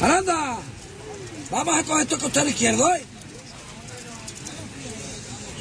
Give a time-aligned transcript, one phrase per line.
[0.00, 0.58] ¡Aranda!
[1.50, 3.04] Vamos a coger esto costero izquierdo, ¿eh?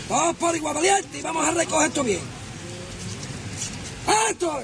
[0.09, 2.21] Vamos por igual valiente y vamos a recoger esto bien.
[4.29, 4.59] ¡Esto!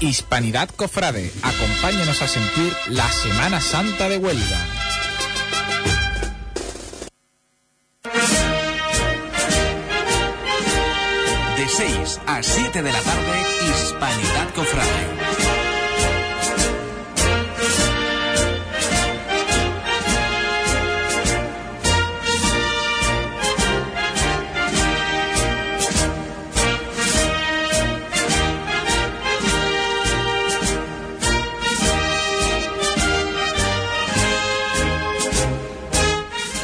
[0.00, 4.77] Hispanidad Cofrade, acompáñanos a sentir la Semana Santa de Huelva.
[12.08, 14.88] De 6 a 7 de la tarde, Hispanidad Cofrade.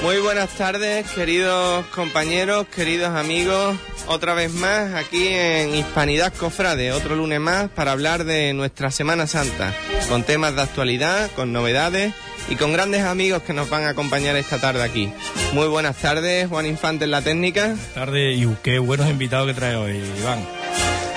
[0.03, 3.77] Muy buenas tardes, queridos compañeros, queridos amigos.
[4.07, 9.27] Otra vez más aquí en Hispanidad Cofrade, otro lunes más para hablar de nuestra Semana
[9.27, 9.75] Santa,
[10.11, 12.13] con temas de actualidad, con novedades
[12.51, 15.11] y con grandes amigos que nos van a acompañar esta tarde aquí.
[15.53, 17.63] Muy buenas tardes, Juan Infante en la técnica.
[17.69, 20.47] Buenas tardes y qué buenos invitados que trae hoy, Iván.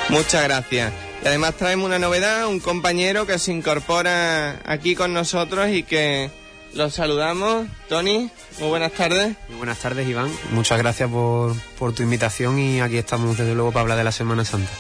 [0.10, 0.94] Muchas gracias.
[1.24, 6.30] Y además traemos una novedad, un compañero que se incorpora aquí con nosotros y que
[6.74, 7.68] los saludamos.
[7.90, 8.30] Tony,
[8.60, 9.36] muy buenas tardes.
[9.50, 10.32] Muy buenas tardes, Iván.
[10.52, 14.12] Muchas gracias por, por tu invitación y aquí estamos desde luego para hablar de la
[14.12, 14.72] Semana Santa.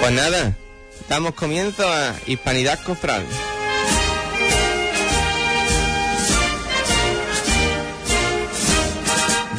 [0.00, 0.56] Pues nada,
[1.08, 3.26] damos comienzo a Hispanidad Cofrade.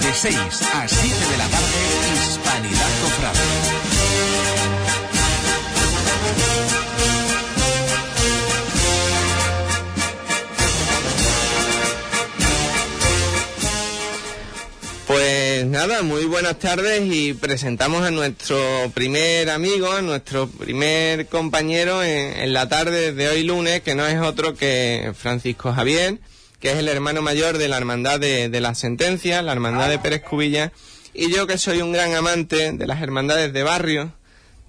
[0.01, 0.37] De 6
[0.73, 1.67] a 7 de la tarde,
[2.27, 3.52] Hispanidad Cofrade.
[16.03, 18.57] Muy buenas tardes y presentamos a nuestro
[18.93, 24.07] primer amigo, a nuestro primer compañero en, en la tarde de hoy lunes, que no
[24.07, 26.19] es otro que Francisco Javier,
[26.61, 29.99] que es el hermano mayor de la Hermandad de, de las Sentencias, la Hermandad de
[29.99, 30.71] Pérez Cubilla,
[31.13, 34.13] y yo que soy un gran amante de las hermandades de barrio,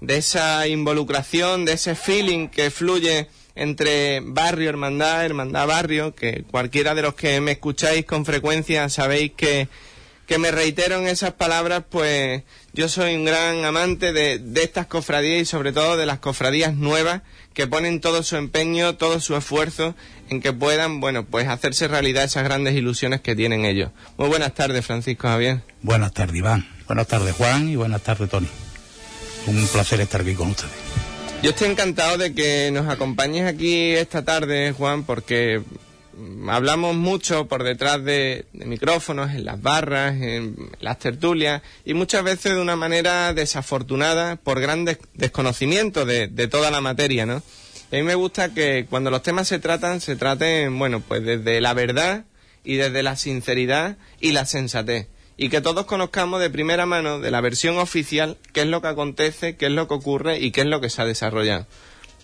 [0.01, 6.93] de esa involucración, de ese feeling que fluye entre barrio, hermandad, hermandad, barrio, que cualquiera
[6.93, 9.69] de los que me escucháis con frecuencia sabéis que
[10.25, 12.43] que me reitero en esas palabras, pues
[12.73, 16.75] yo soy un gran amante de, de, estas cofradías y sobre todo de las cofradías
[16.75, 17.21] nuevas
[17.53, 19.95] que ponen todo su empeño, todo su esfuerzo
[20.29, 23.91] en que puedan, bueno, pues hacerse realidad esas grandes ilusiones que tienen ellos.
[24.17, 25.61] Muy buenas tardes, Francisco Javier.
[25.81, 26.67] Buenas tardes, Iván.
[26.87, 27.69] Buenas tardes, Juan.
[27.69, 28.47] Y buenas tardes, Tony.
[29.47, 30.73] Un placer estar aquí con ustedes.
[31.43, 35.61] Yo estoy encantado de que nos acompañes aquí esta tarde, Juan, porque
[36.49, 42.53] hablamos mucho por detrás de, micrófonos, en las barras, en las tertulias, y muchas veces
[42.53, 47.35] de una manera desafortunada por gran des desconocimiento de, de, toda la materia, ¿no?
[47.91, 51.61] A mí me gusta que cuando los temas se tratan, se traten, bueno, pues desde
[51.61, 52.25] la verdad
[52.63, 55.07] y desde la sinceridad y la sensatez.
[55.37, 58.87] Y que todos conozcamos de primera mano, de la versión oficial, qué es lo que
[58.87, 61.67] acontece, qué es lo que ocurre y qué es lo que se ha desarrollado.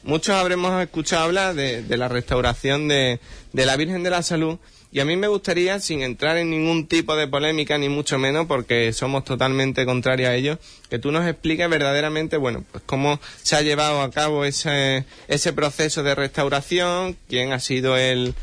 [0.04, 3.20] Muchos habremos escuchado hablar de, de la restauración de,
[3.54, 4.58] de, la Virgen de la Salud
[4.92, 8.46] y a mí me gustaría, sin entrar en ningún tipo de polémica, ni mucho menos,
[8.46, 10.60] porque somos totalmente contrarios a ello,
[10.90, 15.54] que tú nos expliques verdaderamente, bueno, pues cómo se ha llevado a cabo ese, ese
[15.54, 18.36] proceso de restauración, quién ha sido el,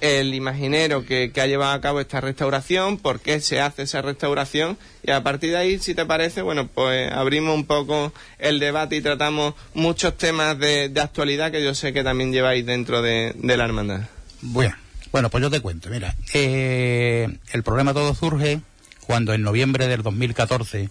[0.00, 4.78] el imaginero que, ha llevado a cabo esta restauración, por qué se hace esa restauración
[5.02, 8.96] y a partir de ahí, si te parece, bueno, pues abrimos un poco el debate
[8.96, 13.64] y tratamos muchos temas de, actualidad que yo sé que también lleváis dentro de, la
[13.64, 14.00] hermandad.
[14.42, 14.74] Bueno,
[15.12, 18.60] bueno, pues yo te cuento, mira, eh, el problema todo surge
[19.06, 20.88] cuando en noviembre del 2014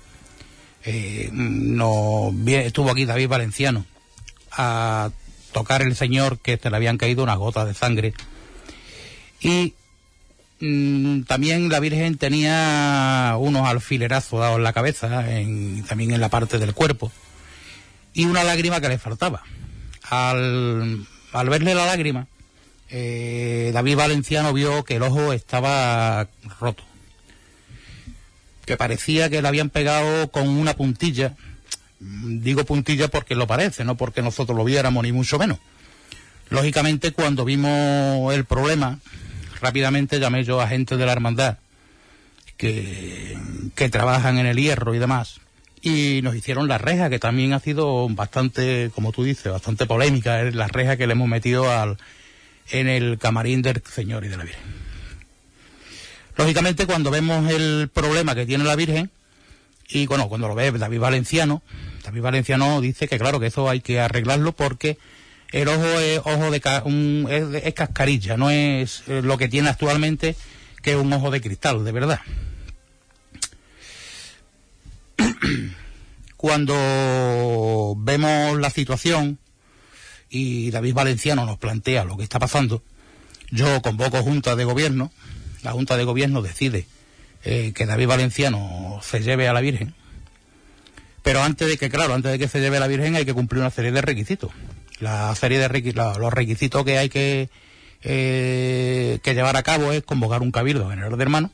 [0.85, 3.85] eh, no, estuvo aquí David Valenciano
[4.51, 5.11] a
[5.51, 8.13] tocar el señor que se le habían caído unas gotas de sangre
[9.41, 9.73] y
[10.59, 16.29] mmm, también la Virgen tenía unos alfilerazos dados en la cabeza, en, también en la
[16.29, 17.11] parte del cuerpo,
[18.13, 19.43] y una lágrima que le faltaba.
[20.09, 22.27] Al, al verle la lágrima,
[22.89, 26.27] eh, David Valenciano vio que el ojo estaba
[26.59, 26.83] roto,
[28.65, 31.35] que parecía que le habían pegado con una puntilla,
[31.99, 35.59] digo puntilla porque lo parece, no porque nosotros lo viéramos ni mucho menos.
[36.49, 38.97] Lógicamente, cuando vimos el problema,
[39.61, 41.57] rápidamente llamé yo a gente de la hermandad
[42.57, 43.37] que,
[43.75, 45.39] que trabajan en el hierro y demás.
[45.81, 50.41] Y nos hicieron la reja, que también ha sido bastante, como tú dices, bastante polémica,
[50.41, 51.97] es la reja que le hemos metido al,
[52.69, 54.63] en el camarín del Señor y de la Virgen.
[56.35, 59.09] Lógicamente, cuando vemos el problema que tiene la Virgen,
[59.91, 61.63] Y bueno, cuando lo ve David Valenciano,
[62.03, 64.97] David Valenciano dice que claro, que eso hay que arreglarlo porque
[65.51, 69.47] el ojo es ojo de ca- un- es, es cascarilla, no es eh, lo que
[69.47, 70.35] tiene actualmente,
[70.81, 72.19] que es un ojo de cristal, de verdad.
[76.37, 79.39] Cuando vemos la situación
[80.29, 82.81] y David Valenciano nos plantea lo que está pasando,
[83.51, 85.11] yo convoco junta de gobierno,
[85.63, 86.85] la junta de gobierno decide
[87.43, 89.93] eh, que David Valenciano se lleve a la Virgen,
[91.23, 93.33] pero antes de que, claro, antes de que se lleve a la Virgen hay que
[93.33, 94.51] cumplir una serie de requisitos.
[94.99, 97.49] La serie de los requisitos que hay que,
[98.03, 101.51] eh, que llevar a cabo es convocar un cabildo general de hermanos,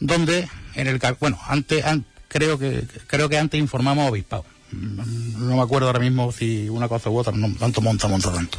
[0.00, 4.44] donde en el bueno, antes an- creo que creo que antes informamos obispado.
[4.72, 8.58] No me acuerdo ahora mismo si una cosa u otra, no tanto monta, monta tanto.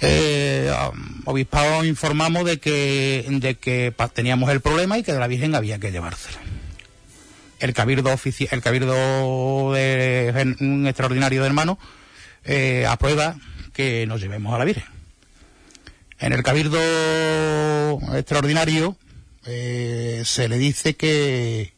[0.00, 0.70] Eh,
[1.24, 5.78] obispado informamos de que de que teníamos el problema y que de la Virgen había
[5.78, 6.38] que llevársela
[7.58, 8.16] el cabildo
[8.52, 10.28] el cabildo de
[10.86, 11.78] extraordinario de hermanos
[12.48, 13.36] eh, aprueba
[13.72, 14.84] que nos llevemos a la Virgen.
[16.18, 16.80] En el cabildo
[18.16, 18.96] extraordinario
[19.46, 21.72] eh, se le dice que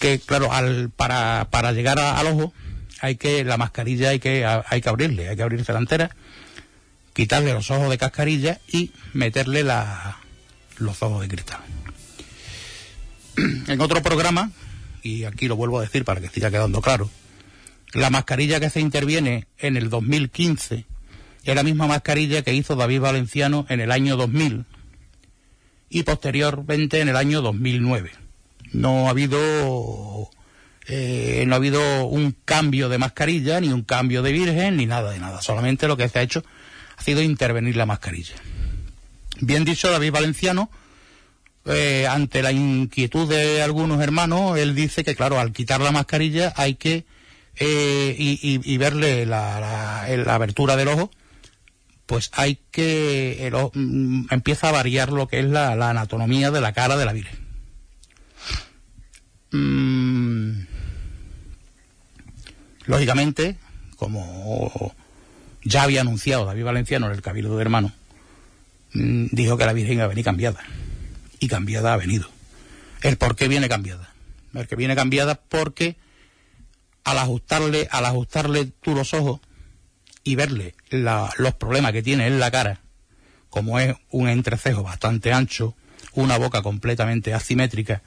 [0.00, 2.52] que claro al, para, para llegar a- al ojo
[3.00, 6.14] hay que la mascarilla hay que hay que abrirle hay que abrirse la entera
[7.12, 10.18] quitarle los ojos de cascarilla y meterle la,
[10.78, 11.60] los ojos de cristal
[13.36, 14.52] en otro programa,
[15.02, 17.10] y aquí lo vuelvo a decir para que siga quedando claro,
[17.94, 20.84] la mascarilla que se interviene en el 2015
[21.44, 24.64] es la misma mascarilla que hizo David Valenciano en el año 2000
[25.90, 28.10] y posteriormente en el año 2009.
[28.72, 30.30] No ha habido
[30.86, 35.12] eh, no ha habido un cambio de mascarilla, ni un cambio de virgen, ni nada
[35.12, 35.40] de nada.
[35.40, 36.44] Solamente lo que se ha hecho
[36.96, 38.34] ha sido intervenir la mascarilla.
[39.40, 40.70] Bien dicho, David Valenciano
[41.66, 46.52] eh, ante la inquietud de algunos hermanos, él dice que, claro, al quitar la mascarilla
[46.56, 47.04] hay que,
[47.56, 50.02] eh, y, verle la,
[50.34, 51.10] abertura del ojo,
[52.06, 56.50] pues hay que, el ojo, mm, empieza a variar lo que es la, la anatomía
[56.50, 57.38] de la cara de la Virgen.
[59.52, 60.66] Mm,
[62.86, 63.56] lógicamente,
[63.96, 64.94] como
[65.62, 67.92] ya había anunciado David Valenciano en el Cabildo de Hermanos,
[68.92, 70.60] mm, dijo que la Virgen iba a venir cambiada
[71.38, 72.28] y cambiada ha venido.
[73.02, 74.12] El por qué viene cambiada.
[74.54, 75.96] El que viene cambiada porque
[77.04, 79.40] al ajustarle, al ajustarle tú los ojos
[80.22, 82.80] y verle la- los problemas que tiene en la cara,
[83.50, 85.74] como es un entrecejo bastante ancho,
[86.14, 88.02] una boca completamente asimétrica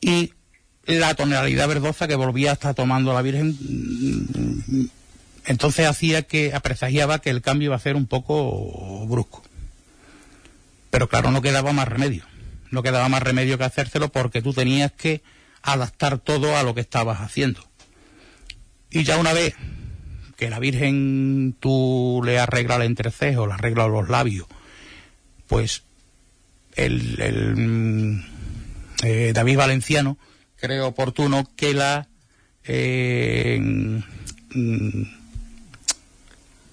[0.00, 0.32] y
[0.86, 4.84] la tonalidad verdosa que volvía a estar tomando la Virgen, mm,
[5.46, 9.42] entonces hacía que apresagiaba que el cambio iba a ser un poco brusco.
[10.90, 12.24] Pero claro, no quedaba más remedio.
[12.70, 15.22] No quedaba más remedio que hacérselo porque tú tenías que
[15.64, 17.60] adaptar todo a lo que estabas haciendo.
[18.90, 19.54] Y ya una vez
[20.36, 24.46] que la Virgen tú le arreglas el entrecejo, le arreglas los labios,
[25.48, 25.82] pues
[26.76, 28.24] el, el, mm,
[29.04, 30.18] eh, David Valenciano
[30.56, 32.08] cree oportuno que la
[32.64, 35.02] eh, mm,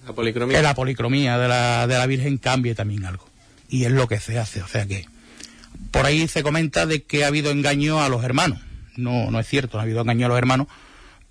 [0.06, 0.58] La policromía.
[0.58, 3.28] que la policromía de la, de la Virgen cambie también algo.
[3.70, 4.62] Y es lo que se hace.
[4.62, 5.06] O sea que
[5.92, 8.60] por ahí se comenta de que ha habido engaño a los hermanos.
[8.96, 10.68] No, no es cierto, habido engaño a los hermanos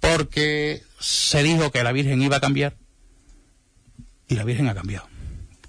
[0.00, 2.76] porque se dijo que la Virgen iba a cambiar
[4.28, 5.08] y la Virgen ha cambiado.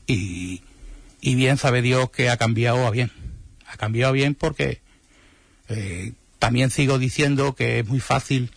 [0.07, 0.61] Y,
[1.19, 3.11] y bien sabe Dios que ha cambiado a bien.
[3.67, 4.81] Ha cambiado a bien porque
[5.69, 8.51] eh, también sigo diciendo que es muy fácil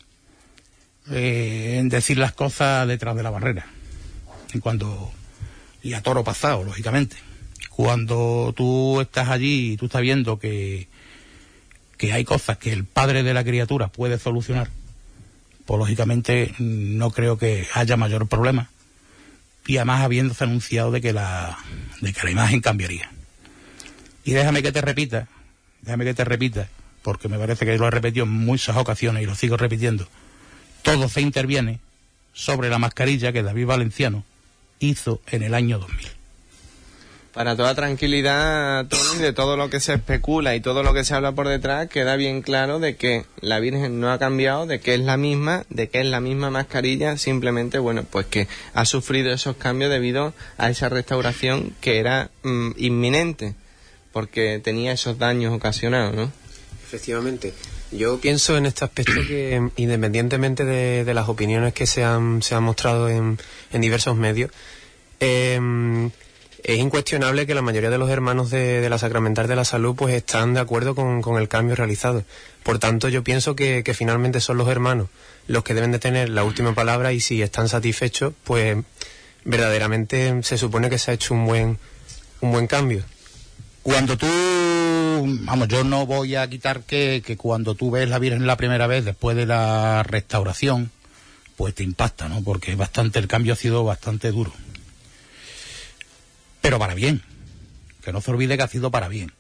[1.11, 3.67] eh, decir las cosas detrás de la barrera
[4.53, 5.13] en cuando
[5.83, 7.17] y a toro pasado lógicamente
[7.69, 10.89] cuando tú estás allí y tú estás viendo que
[11.97, 14.71] que hay cosas que el padre de la criatura puede solucionar
[15.65, 18.71] pues lógicamente no creo que haya mayor problema.
[19.67, 21.59] Y además habiéndose anunciado de que la
[22.01, 23.11] de que la imagen cambiaría.
[24.25, 25.29] Y déjame que te repita
[25.83, 26.69] déjame que te repita
[27.03, 30.09] porque me parece que lo he repetido en muchas ocasiones y lo sigo repitiendo.
[30.83, 31.81] Todo se interviene
[32.33, 34.25] sobre la mascarilla que David Valenciano
[34.81, 36.14] hizo en el año 2000.
[37.35, 41.15] Para toda tranquilidad, Tony, de todo lo que se especula y todo lo que se
[41.15, 44.95] habla por detrás, queda bien claro de que la Virgen no ha cambiado, de que
[44.95, 49.33] es la misma, de que es la misma mascarilla, simplemente, bueno, pues que ha sufrido
[49.33, 53.57] esos cambios debido a esa restauración que era mm, inminente,
[54.13, 56.33] porque tenía esos daños ocasionados, ¿no?
[56.85, 57.53] Efectivamente.
[57.91, 62.55] Yo pienso en este aspecto que, independientemente de, de las opiniones que se han, se
[62.55, 63.39] han mostrado en,
[63.73, 64.53] en diversos medios,
[65.19, 65.59] eh,
[66.65, 70.15] es incuestionable que la mayoría de los hermanos de, la Sacramental de la Salud pues
[70.15, 72.25] están de acuerdo con, el cambio realizado.
[72.63, 75.09] Por tanto, yo pienso que, que finalmente son los hermanos
[75.47, 78.79] los que deben de tener la última palabra y si están satisfechos, pues
[79.45, 81.79] verdaderamente se supone que se ha hecho un buen,
[82.41, 83.05] un buen cambio.
[83.83, 84.27] Cuando tú,
[85.43, 88.87] vamos, yo no voy a quitar que, que cuando tú ves la Virgen la primera
[88.87, 90.91] vez después de la restauración,
[91.57, 92.43] pues te impacta, ¿no?
[92.43, 94.53] Porque bastante, el cambio ha sido bastante duro.
[96.65, 97.21] Pero para bien.
[98.03, 99.31] Que no se olvide que ha sido para bien.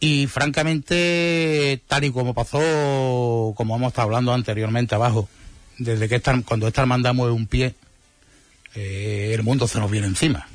[0.00, 5.28] Y francamente, tal y como pasó, como hemos estado hablando anteriormente abajo,
[5.76, 7.74] desde que cuando esta hermandad mueve un pie,
[8.74, 10.48] eh, el mundo se nos viene encima.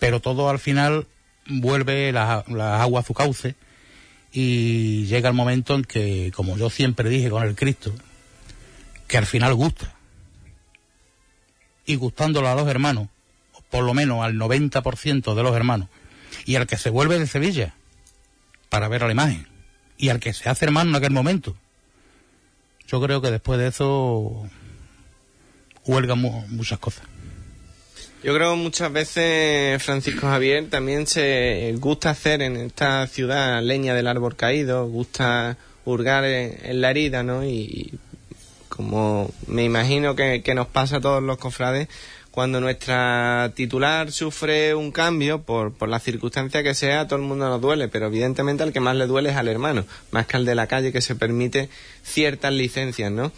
[0.00, 1.06] Pero todo al final
[1.46, 3.54] vuelve las la agua a su cauce
[4.32, 7.94] y llega el momento en que, como yo siempre dije con el Cristo,
[9.06, 9.94] que al final gusta.
[11.86, 13.06] Y gustándolo a los hermanos,
[13.70, 15.88] por lo menos al 90% de los hermanos,
[16.44, 17.74] y al que se vuelve de Sevilla
[18.68, 19.46] para ver a la imagen,
[19.96, 21.56] y al que se hace hermano en aquel momento.
[22.86, 24.48] Yo creo que después de eso
[25.86, 27.04] huelgan mu muchas cosas.
[28.22, 34.06] Yo creo muchas veces Francisco Javier también se gusta hacer en esta ciudad leña del
[34.06, 37.44] árbol caído, gusta hurgar en, la herida, ¿no?
[37.44, 37.98] Y
[38.68, 41.88] como me imagino que, que, nos pasa a todos los cofrades,
[42.30, 47.48] cuando nuestra titular sufre un cambio, por, por la circunstancia que sea, todo el mundo
[47.48, 50.44] nos duele, pero evidentemente al que más le duele es al hermano, más que al
[50.44, 51.68] de la calle que se permite
[52.02, 53.32] ciertas licencias, ¿no?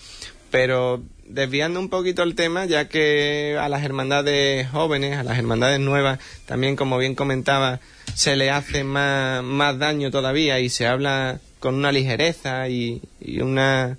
[0.50, 5.80] Pero desviando un poquito el tema, ya que a las hermandades jóvenes, a las hermandades
[5.80, 7.80] nuevas, también como bien comentaba,
[8.14, 13.40] se le hace más, más daño todavía y se habla con una ligereza y, y
[13.40, 13.96] una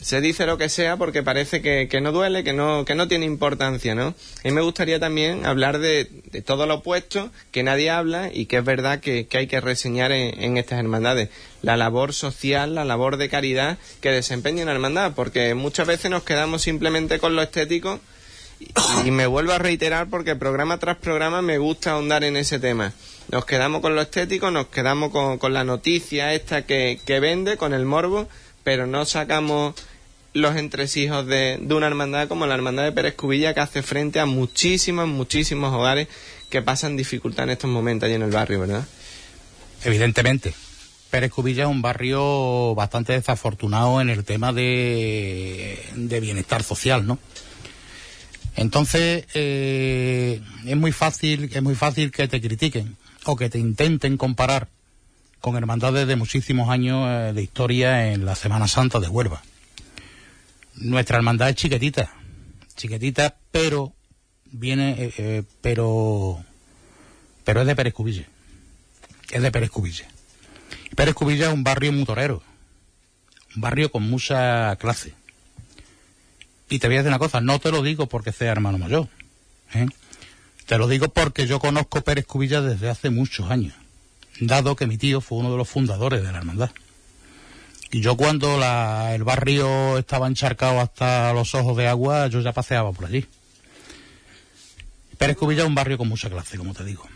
[0.00, 3.26] se dice lo que sea porque parece que, no duele, que no, que no tiene
[3.26, 4.08] importancia, ¿no?
[4.08, 4.14] A
[4.44, 6.04] mí me gustaría también hablar de,
[6.44, 10.56] todo lo opuesto, que nadie habla y que es verdad que, hay que reseñar en,
[10.56, 11.28] estas hermandades.
[11.62, 16.24] La labor social, la labor de caridad que desempeña una hermandad, porque muchas veces nos
[16.24, 18.00] quedamos simplemente con lo estético
[19.04, 22.92] y, me vuelvo a reiterar porque programa tras programa me gusta ahondar en ese tema.
[23.30, 27.72] Nos quedamos con lo estético, nos quedamos con, con la noticia esta que vende, con
[27.72, 28.28] el morbo,
[28.64, 29.74] pero no sacamos
[30.34, 34.18] los entresijos de, de, una hermandad como la hermandad de Pérez Cubilla que hace frente
[34.18, 36.08] a muchísimos, muchísimos hogares
[36.48, 38.86] que pasan dificultad en estos momentos allí en el barrio, ¿verdad?
[39.84, 40.54] Evidentemente.
[41.10, 47.18] Pérez Cubilla es un barrio bastante desafortunado en el tema de, de bienestar social, ¿no?
[48.56, 54.16] Entonces, eh, es muy fácil, es muy fácil que te critiquen o que te intenten
[54.16, 54.68] comparar
[55.42, 59.42] con hermandades de muchísimos años eh, de historia en la Semana Santa de Huelva.
[60.76, 62.14] Nuestra hermandad es chiquitita,
[62.76, 63.92] chiquitita, pero
[64.52, 66.42] viene, eh, eh, pero,
[67.44, 68.24] pero es de Pérez Cubilla.
[69.32, 70.06] Es de Pérez Cubilla.
[70.94, 72.40] Pérez Cubilla es un barrio muy torero,
[73.56, 75.12] un barrio con mucha clase.
[76.70, 79.08] Y te voy a decir una cosa, no te lo digo porque sea hermano mayor,
[79.74, 79.86] ¿eh?
[80.66, 83.74] te lo digo porque yo conozco Pérez Cubilla desde hace muchos años
[84.40, 86.70] dado que mi tío fue uno de los fundadores de la hermandad.
[87.90, 92.52] Y yo cuando la, el barrio estaba encharcado hasta los ojos de agua, yo ya
[92.52, 93.26] paseaba por allí.
[95.18, 97.06] Pérez Cubilla es un barrio con mucha clase, como te digo.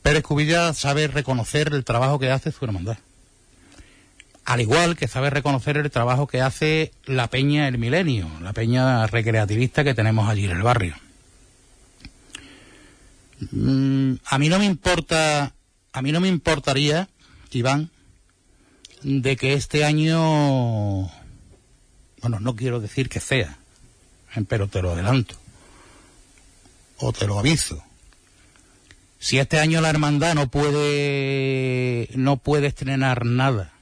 [0.00, 2.98] Pérez Cubilla sabe reconocer el trabajo que hace su hermandad.
[4.44, 9.06] Al igual que sabe reconocer el trabajo que hace la Peña El Milenio, la peña
[9.06, 10.94] recreativista que tenemos allí en el barrio.
[13.50, 15.52] Mm, a mí no me importa
[15.92, 17.08] a mí no me importaría,
[17.50, 17.90] Iván,
[19.02, 21.04] de que este año,
[22.20, 23.58] bueno, no quiero decir que sea,
[24.48, 25.36] pero te lo adelanto,
[26.98, 27.82] o te lo aviso.
[29.18, 33.72] Si este año la hermandad no puede, no puede estrenar nada,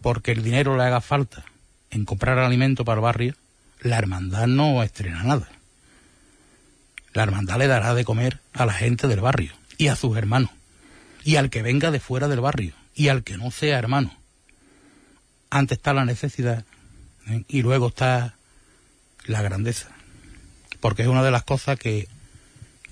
[0.00, 1.44] porque el dinero le haga falta
[1.90, 3.36] en comprar alimento para el barrio,
[3.80, 5.48] la hermandad no estrena nada.
[7.12, 10.50] La hermandad le dará de comer a la gente del barrio y a sus hermanos
[11.24, 14.14] y al que venga de fuera del barrio y al que no sea hermano.
[15.50, 16.64] Antes está la necesidad
[17.28, 17.44] ¿eh?
[17.48, 18.36] y luego está
[19.26, 19.88] la grandeza.
[20.80, 22.08] Porque es una de las cosas que,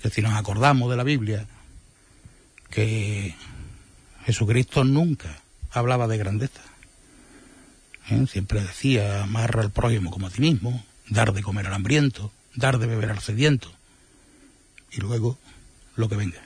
[0.01, 1.45] que si nos acordamos de la Biblia,
[2.69, 3.35] que
[4.25, 6.61] Jesucristo nunca hablaba de grandeza.
[8.09, 8.25] ¿Eh?
[8.29, 12.77] Siempre decía, amarra al prójimo como a ti mismo, dar de comer al hambriento, dar
[12.77, 13.71] de beber al sediento,
[14.91, 15.37] y luego
[15.95, 16.41] lo que venga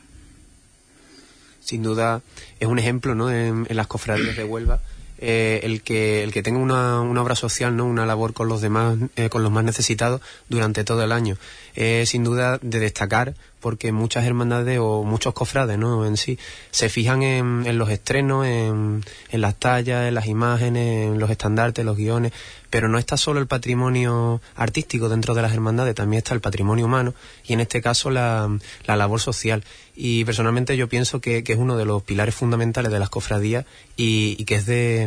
[1.65, 2.22] sin duda
[2.60, 3.31] es un ejemplo ¿no?
[3.31, 4.79] en, las cofradías de Huelva
[5.17, 8.62] eh, el que el que tenga una, una, obra social no una labor con los
[8.62, 11.38] demás eh, con los más necesitados durante todo el año
[11.74, 13.34] es sin duda de destacar
[13.65, 16.38] porque muchas hermandades o muchos cofrades no en sí
[16.69, 21.84] se fijan en, en los estrenos en, las tallas en las imágenes en los estandartes
[21.84, 22.31] los guiones
[22.69, 26.86] pero no está solo el patrimonio artístico dentro de las hermandades también está el patrimonio
[26.86, 28.55] humano y en este caso la,
[28.86, 29.63] la labor social.
[29.95, 34.43] Y personalmente yo pienso que, es uno de los pilares fundamentales de las cofradías y,
[34.43, 35.03] que es de,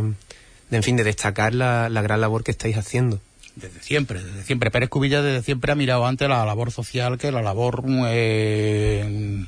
[0.70, 3.20] en fin de destacar la, la gran labor que estáis haciendo
[3.60, 4.70] desde siempre, desde siempre.
[4.70, 9.46] Pérez Cubilla desde siempre ha mirado antes la labor social que la labor eh,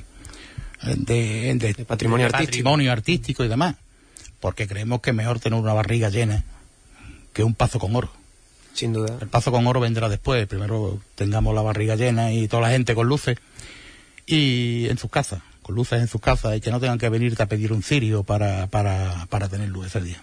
[0.83, 2.51] de, de, de, patrimonio, de artístico.
[2.51, 3.75] patrimonio artístico y demás.
[4.39, 6.43] Porque creemos que es mejor tener una barriga llena
[7.33, 8.11] que un pazo con oro.
[8.73, 9.17] Sin duda.
[9.21, 10.47] El pazo con oro vendrá después.
[10.47, 13.37] Primero tengamos la barriga llena y toda la gente con luces
[14.25, 17.43] y en sus casas, con luces en sus casas y que no tengan que venirte
[17.43, 20.21] a pedir un cirio para, para, para tener luz ese día.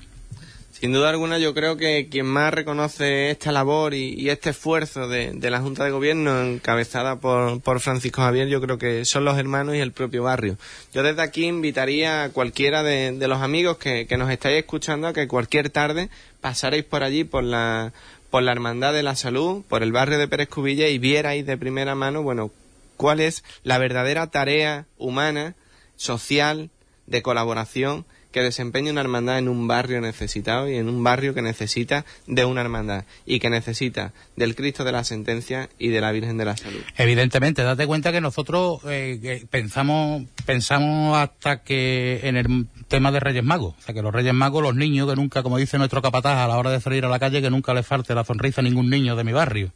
[0.81, 5.33] Sin duda alguna, yo creo que quien más reconoce esta labor y, este esfuerzo de,
[5.33, 9.37] de, la Junta de Gobierno encabezada por, por, Francisco Javier, yo creo que son los
[9.39, 10.57] hermanos y el propio barrio.
[10.95, 15.13] Yo desde aquí invitaría a cualquiera de, los amigos que, que, nos estáis escuchando a
[15.13, 17.93] que cualquier tarde pasaréis por allí, por la,
[18.31, 21.57] por la Hermandad de la Salud, por el barrio de Pérez Cubilla y vierais de
[21.57, 22.53] primera mano, bueno,
[22.97, 25.57] cuál es la verdadera tarea humana,
[25.97, 26.71] social,
[27.09, 31.43] de colaboración que desempeña una hermandad en un barrio necesitado y en un barrio que
[31.43, 36.13] necesita de una hermandad y que necesita del Cristo de la Sentencia y de la
[36.13, 36.81] Virgen de la Salud.
[36.97, 43.45] Evidentemente, date cuenta que nosotros eh, pensamos pensamos hasta que en el tema de Reyes
[43.45, 46.39] Magos, o sea que los Reyes Magos, los niños que nunca, como dice nuestro capataz
[46.39, 48.65] a la hora de salir a la calle, que nunca le falte la sonrisa a
[48.65, 49.73] ningún niño de mi barrio.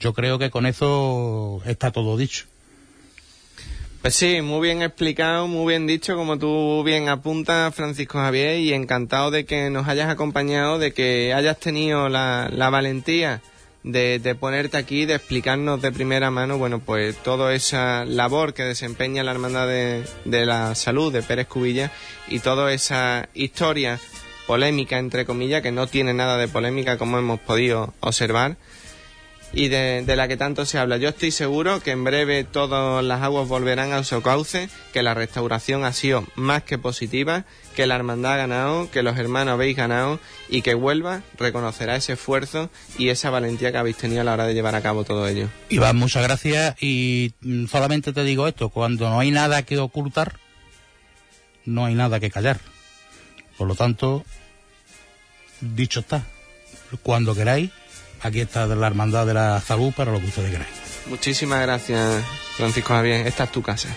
[0.00, 2.46] Yo creo que con eso está todo dicho.
[4.00, 8.72] Pues sí, muy bien explicado, muy bien dicho, como tú bien apuntas, Francisco Javier, y
[8.72, 13.42] encantado de que nos hayas acompañado, de que hayas tenido la, la valentía
[13.82, 18.62] de, de, ponerte aquí, de explicarnos de primera mano, bueno, pues toda esa labor que
[18.62, 21.90] desempeña la Hermandad de, de la Salud de Pérez Cubilla
[22.28, 23.98] y toda esa historia
[24.46, 28.56] polémica, entre comillas, que no tiene nada de polémica, como hemos podido observar
[29.52, 30.96] y de, la que tanto se habla.
[30.98, 35.14] Yo estoy seguro que en breve todas las aguas volverán a su cauce, que la
[35.14, 39.76] restauración ha sido más que positiva, que la hermandad ha ganado, que los hermanos habéis
[39.76, 44.34] ganado y que Huelva reconocerá ese esfuerzo y esa valentía que habéis tenido a la
[44.34, 45.48] hora de llevar a cabo todo ello.
[45.68, 47.32] Iván, muchas gracias y
[47.70, 50.38] solamente te digo esto, cuando no hay nada que ocultar,
[51.64, 52.60] no hay nada que callar.
[53.56, 54.24] Por lo tanto,
[55.60, 56.24] dicho está,
[57.02, 57.70] cuando queráis,
[58.22, 60.70] aquí está la Hermandad de la Salud para lo que ustedes queráis.
[61.06, 62.22] Muchísimas gracias,
[62.56, 63.26] Francisco Javier.
[63.26, 63.88] Esta es tu casa.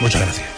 [0.00, 0.57] Muchas gracias.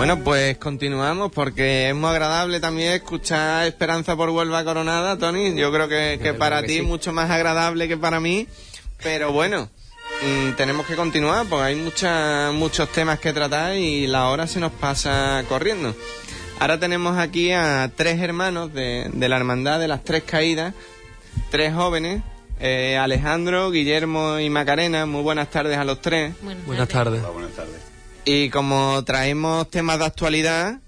[0.00, 5.54] Bueno, pues continuamos porque es muy agradable también escuchar Esperanza por Huelva Coronada, Tony.
[5.54, 6.82] Yo creo que, que para que ti sí.
[6.82, 8.48] mucho más agradable que para mí.
[9.02, 9.68] Pero bueno,
[10.22, 14.58] mmm, tenemos que continuar porque hay mucha, muchos temas que tratar y la hora se
[14.58, 15.94] nos pasa corriendo.
[16.60, 20.72] Ahora tenemos aquí a tres hermanos de, de la Hermandad de las Tres Caídas,
[21.50, 22.22] tres jóvenes,
[22.58, 26.32] Eh, Alejandro, Guillermo y Macarena, muy buenas tardes a los tres.
[26.42, 27.22] Buenas tardes.
[27.34, 27.89] buenas tardes.
[28.24, 30.78] Y como traemos temas de actualidad,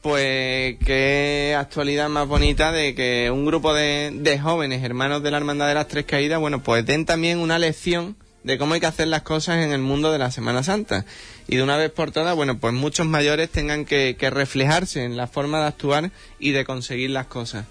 [0.00, 5.36] pues qué actualidad más bonita de que un grupo de, de jóvenes, hermanos de la
[5.36, 8.86] Hermandad de las Tres Caídas, bueno, pues den también una lección de cómo hay que
[8.86, 11.04] hacer las cosas en el mundo de la Semana Santa.
[11.46, 15.16] Y de una vez por todas, bueno, pues muchos mayores tengan que, que reflejarse en
[15.16, 17.66] la forma de actuar y de conseguir las cosas.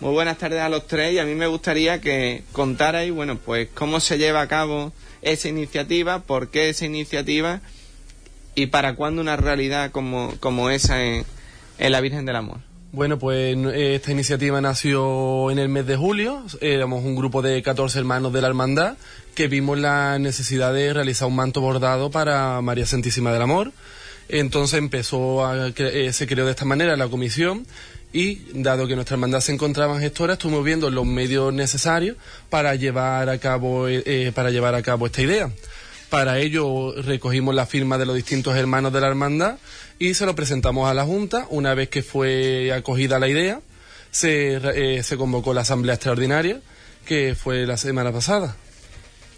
[0.00, 3.68] Muy buenas tardes a los tres y a mí me gustaría que contarais, bueno, pues
[3.72, 7.60] cómo se lleva a cabo esa iniciativa, por qué esa iniciativa
[8.56, 11.24] y para cuándo una realidad como, como esa en,
[11.78, 12.58] la Virgen del Amor.
[12.90, 16.42] Bueno, pues eh, esta iniciativa nació en el mes de julio.
[16.62, 18.96] Éramos un grupo de 14 hermanos de la hermandad
[19.34, 23.72] que vimos la necesidad de realizar un manto bordado para María Santísima del Amor.
[24.30, 27.66] Entonces empezó a, eh, se creó de esta manera la comisión
[28.14, 32.16] y dado que nuestra hermandad se encontraba en gestora, estuvimos viendo los medios necesarios
[32.48, 35.50] para llevar a cabo eh, para llevar a cabo esta idea.
[36.10, 39.58] Para ello recogimos la firma de los distintos hermanos de la hermandad
[39.98, 41.46] y se lo presentamos a la Junta.
[41.50, 43.60] Una vez que fue acogida la idea,
[44.10, 44.60] se,
[44.96, 46.60] eh, se convocó la Asamblea Extraordinaria,
[47.04, 48.56] que fue la semana pasada.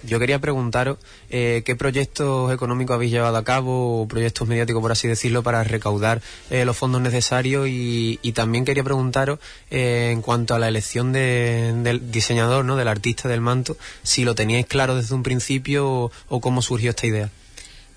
[0.04, 4.92] Yo quería preguntaros eh, qué proyectos económicos habéis llevado a cabo, o proyectos mediáticos, por
[4.92, 10.22] así decirlo, para recaudar eh, los fondos necesarios y, y también quería preguntaros eh, en
[10.22, 12.76] cuanto a la elección de- del diseñador, ¿no?
[12.76, 17.06] del artista del manto, si lo teníais claro desde un principio o, cómo surgió esta
[17.08, 17.30] idea.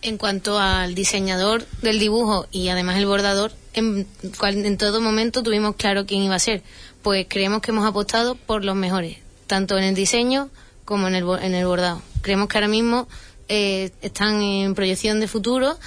[0.02, 4.08] En cuanto al diseñador del dibujo y además el bordador, en,
[4.42, 6.64] en todo momento tuvimos claro quién iba a ser.
[7.04, 10.50] Pues creemos que hemos apostado por los mejores, tanto en el diseño
[10.92, 12.02] como en el, en el bordado.
[12.22, 13.08] Creemos que ahora mismo
[13.48, 15.80] eh, están en proyección de futuro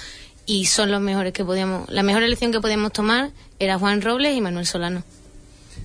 [0.47, 1.87] y son los mejores que podíamos.
[1.89, 5.03] La mejor elección que podíamos tomar era Juan Robles y Manuel Solano.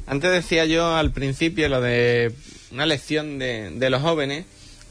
[0.07, 2.33] Antes decía yo al principio lo de
[2.73, 4.47] una lección de, de los jóvenes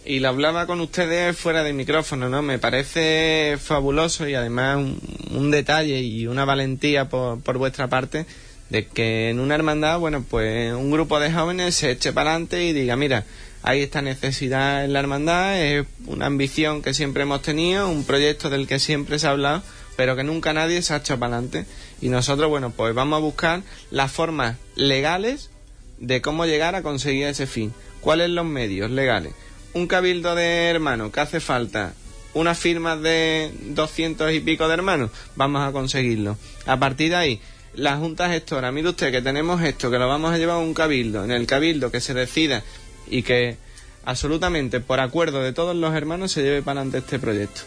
[0.06, 2.44] y lo hablaba con ustedes fuera de micrófono, ¿no?
[2.44, 5.00] Me parece fabuloso y además un,
[5.32, 8.28] un detalle y una valentía por, por vuestra parte
[8.70, 12.64] de que en una hermandad, bueno, pues un grupo de jóvenes se eche para adelante
[12.64, 13.26] y diga, mira,
[13.64, 18.50] hay esta necesidad en la hermandad, es una ambición que siempre hemos tenido, un proyecto
[18.50, 19.64] del que siempre se ha hablado,
[19.96, 21.66] pero que nunca nadie se ha hecho para adelante.
[22.02, 25.50] Y nosotros, bueno, pues vamos a buscar las formas legales
[25.98, 27.74] de cómo llegar a conseguir ese fin.
[28.00, 29.34] ¿Cuáles los medios legales?
[29.74, 31.94] Un cabildo de hermanos, que hace falta?
[32.34, 36.38] Unas firmas de 200 y pico de hermanos, vamos a conseguirlo.
[36.66, 37.42] A partir de ahí,
[37.74, 40.74] la Junta Gestora, mire usted que tenemos esto, que lo vamos a llevar a un
[40.74, 42.64] cabildo, en el cabildo que se decida
[43.10, 43.58] y que
[44.06, 47.62] absolutamente por acuerdo de todos los hermanos se lleve para adelante este proyecto.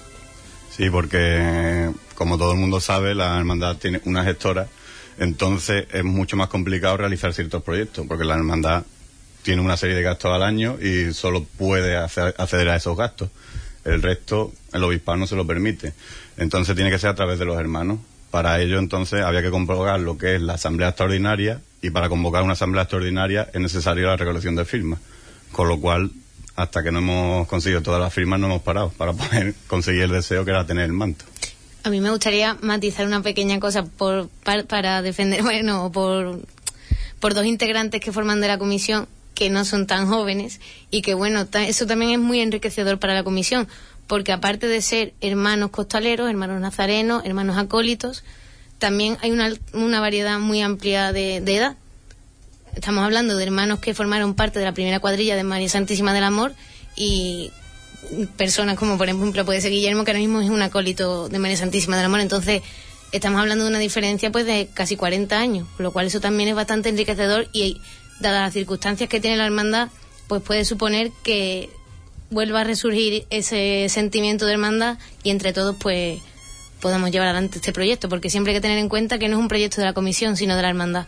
[0.75, 4.69] Sí, porque como todo el mundo sabe, la hermandad tiene una gestora,
[5.19, 8.85] entonces es mucho más complicado realizar ciertos proyectos, porque la hermandad
[9.43, 13.29] tiene una serie de gastos al año y solo puede acceder a esos gastos.
[13.85, 15.93] El resto, el obispado no se lo permite.
[16.37, 17.99] Entonces tiene que ser a través de los hermanos.
[18.31, 22.43] Para ello, entonces, había que convocar lo que es la asamblea extraordinaria y para convocar
[22.43, 25.01] una asamblea extraordinaria es necesaria la recolección de firmas.
[25.53, 26.11] Con lo cual,
[26.57, 30.11] hasta que no hemos conseguido todas las firmas, no hemos parado para poder conseguir el
[30.11, 31.25] deseo que era tener el manto.
[31.85, 36.41] A mí me gustaría matizar una pequeña cosa por, par- para defender, bueno, por,
[37.21, 40.61] por dos integrantes que forman de la comisión que no son tan jóvenes
[40.91, 43.67] y que, bueno, eso también es muy enriquecedor para la comisión,
[44.07, 48.25] porque aparte de ser hermanos costaleros, hermanos nazarenos, hermanos acólitos,
[48.79, 51.77] también hay una, una variedad muy amplia de, de edad.
[52.75, 56.25] Estamos hablando de hermanos que formaron parte de la primera cuadrilla de María Santísima del
[56.25, 56.55] Amor
[56.97, 57.51] y
[58.37, 61.57] personas como por ejemplo puede ser Guillermo que ahora mismo es un acólito de María
[61.57, 62.21] Santísima del Amor.
[62.21, 62.63] Entonces
[63.13, 66.55] estamos hablando de una diferencia pues de casi 40 años lo cual eso también es
[66.55, 67.81] bastante enriquecedor y
[68.21, 69.89] dadas las circunstancias que tiene la hermandad
[70.27, 71.69] pues puede suponer que
[72.31, 76.23] vuelva a resurgir ese sentimiento de hermandad y entre todos pues
[76.81, 79.43] podamos llevar adelante este proyecto porque siempre hay que tener en cuenta que no es
[79.43, 81.07] un proyecto de la comisión sino de la hermandad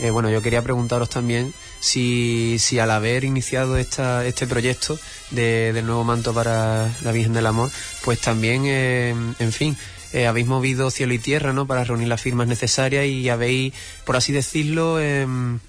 [0.00, 4.98] Eh, bueno, yo quería preguntaros también si, si al haber iniciado esta, este proyecto
[5.30, 7.70] de, del nuevo manto para la Virgen del Amor,
[8.04, 9.76] pues también, eh, en fin,
[10.12, 11.66] eh, habéis movido cielo y tierra, ¿no?
[11.66, 13.72] Para reunir las firmas necesarias y habéis,
[14.04, 15.60] por así decirlo, em,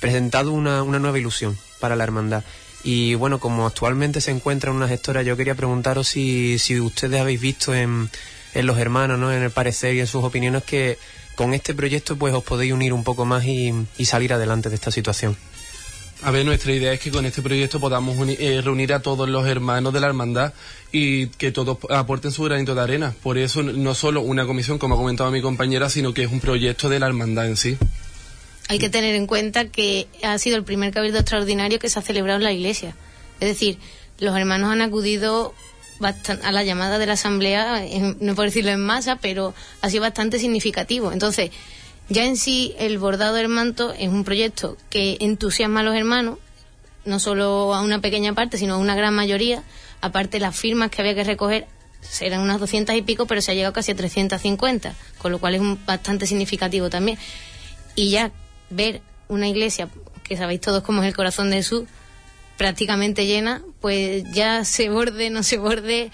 [0.00, 2.44] presentado una, una nueva ilusión para la hermandad.
[2.84, 7.40] Y bueno, como actualmente se encuentra una gestora, yo quería preguntaros si, si ustedes habéis
[7.40, 8.08] visto en,
[8.54, 9.32] en los hermanos, ¿no?
[9.32, 10.98] En el parecer y en sus opiniones que
[11.38, 14.74] con este proyecto pues os podéis unir un poco más y, y salir adelante de
[14.74, 15.36] esta situación.
[16.24, 19.28] A ver, nuestra idea es que con este proyecto podamos uni- eh, reunir a todos
[19.28, 20.52] los hermanos de la hermandad
[20.90, 23.14] y que todos aporten su granito de arena.
[23.22, 26.40] Por eso no solo una comisión, como ha comentado mi compañera, sino que es un
[26.40, 27.78] proyecto de la hermandad en sí.
[28.68, 32.02] hay que tener en cuenta que ha sido el primer cabildo extraordinario que se ha
[32.02, 32.96] celebrado en la iglesia.
[33.38, 33.78] Es decir,
[34.18, 35.54] los hermanos han acudido
[36.00, 39.90] bastan- a la llamada de la asamblea, en- no por decirlo en masa, pero ha
[39.90, 41.12] sido bastante significativo.
[41.12, 41.50] Entonces,
[42.08, 46.38] ya en sí el bordado del manto es un proyecto que entusiasma a los hermanos,
[47.04, 49.62] no solo a una pequeña parte, sino a una gran mayoría.
[50.00, 51.66] Aparte, las firmas que había que recoger
[52.20, 55.54] eran unas 200 y pico, pero se ha llegado casi a 350, con lo cual
[55.54, 57.18] es un- bastante significativo también.
[57.94, 58.30] Y ya
[58.70, 59.88] ver una iglesia,
[60.22, 61.84] que sabéis todos cómo es el corazón de Jesús,
[62.58, 66.10] prácticamente llena, pues ya se borde, no se borde,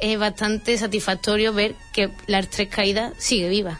[0.00, 3.78] es bastante satisfactorio ver que las tres caídas sigue viva.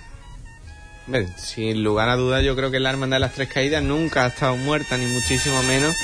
[1.38, 4.28] Sin lugar a dudas, yo creo que la Hermandad de las Tres Caídas nunca ha
[4.28, 5.96] estado muerta, ni muchísimo menos.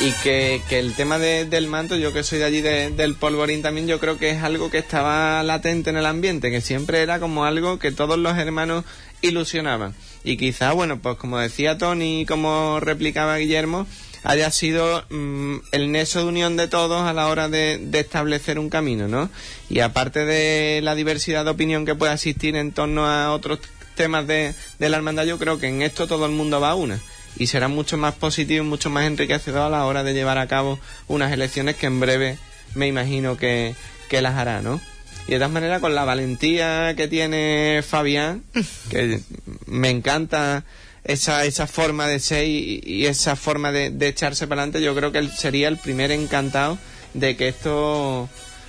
[0.00, 3.16] Y que, que el tema de- del manto, yo que soy de allí de- del
[3.16, 7.02] polvorín también, yo creo que es algo que estaba latente en el ambiente, que siempre
[7.02, 8.84] era como algo que todos los hermanos
[9.22, 9.92] ilusionaban.
[10.22, 13.88] Y quizá, bueno, pues como decía Tony como replicaba Guillermo,
[14.24, 18.70] haya sido mm, el nexo de unión de todos a la hora de, establecer un
[18.70, 19.30] camino, ¿no?
[19.68, 23.60] Y aparte de la diversidad de opinión que pueda existir en torno a otros
[23.94, 26.74] temas de, de la hermandad, yo creo que en esto todo el mundo va a
[26.74, 26.98] una.
[27.36, 30.48] Y será mucho más positivo y mucho más enriquecedor a la hora de llevar a
[30.48, 32.38] cabo unas elecciones que en breve
[32.74, 33.74] me imagino que,
[34.08, 34.80] que las hará, ¿no?
[35.26, 38.42] Y de todas maneras, con la valentía que tiene Fabián,
[38.90, 39.20] que
[39.66, 40.64] me encanta
[41.04, 45.12] esa, esa forma de ser y, esa forma de, de echarse para adelante, yo creo
[45.12, 46.78] que él sería el primer encantado
[47.12, 48.28] de que esto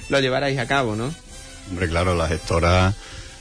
[0.09, 1.13] lo llevarais a cabo, ¿no?
[1.69, 2.93] Hombre, claro, la gestora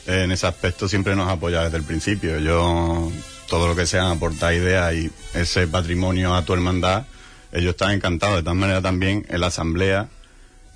[0.07, 2.39] eh, en ese aspecto siempre nos apoya desde el principio.
[2.39, 3.11] Yo,
[3.49, 7.05] todo lo que sea aportar ideas y ese patrimonio a tu hermandad,
[7.53, 8.37] ellos están encantados.
[8.37, 10.09] De tal manera también en la asamblea,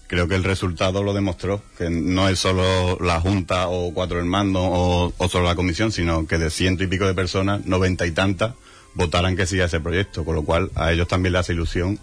[0.08, 4.62] creo que el resultado lo demostró, que no es solo la junta o cuatro hermanos
[4.64, 8.10] o, o solo la comisión, sino que de ciento y pico de personas, noventa y
[8.10, 8.54] tantas,
[8.94, 12.00] votaran que sí a ese proyecto, con lo cual a ellos también les hace ilusión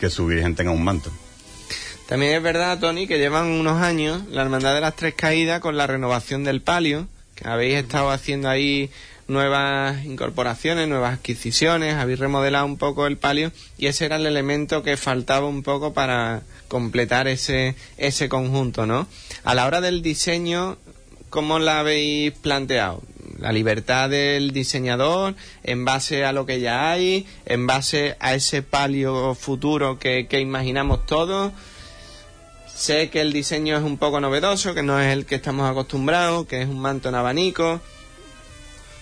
[0.00, 1.12] que su Virgen tenga un manto.
[2.08, 5.76] También es verdad, Tony, que llevan unos años la Hermandad de las Tres Caídas con
[5.76, 8.90] la renovación del palio, que habéis estado haciendo ahí
[9.28, 14.82] nuevas incorporaciones, nuevas adquisiciones, habéis remodelado un poco el palio y ese era el elemento
[14.82, 19.06] que faltaba un poco para completar ese, ese conjunto, ¿no?
[19.44, 20.78] A la hora del diseño,
[21.28, 23.02] ¿cómo la habéis planteado?
[23.38, 28.62] La libertad del diseñador en base a lo que ya hay, en base a ese
[28.62, 31.52] palio futuro que, que imaginamos todos.
[32.74, 36.46] Sé que el diseño es un poco novedoso, que no es el que estamos acostumbrados,
[36.46, 37.80] que es un manto en abanico.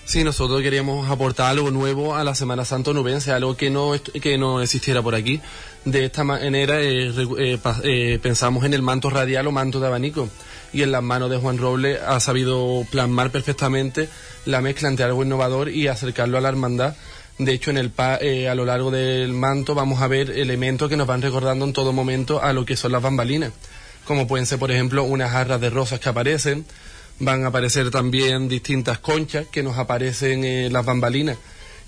[0.07, 3.93] Sí, nosotros queríamos aportar algo nuevo a la Semana Santa onubense, algo que no,
[4.23, 5.41] que no existiera por aquí.
[5.85, 10.29] De esta manera eh, eh, eh, pensamos en el manto radial o manto de abanico.
[10.73, 14.09] Y en las manos de Juan Roble ha sabido plasmar perfectamente
[14.45, 16.95] la mezcla entre algo innovador y acercarlo a la hermandad.
[17.39, 20.89] De hecho, en el pa- eh, a lo largo del manto vamos a ver elementos
[20.89, 23.51] que nos van recordando en todo momento a lo que son las bambalinas.
[24.05, 26.65] Como pueden ser, por ejemplo, unas jarras de rosas que aparecen,
[27.19, 31.39] van a aparecer también distintas conchas que nos aparecen en las bambalinas,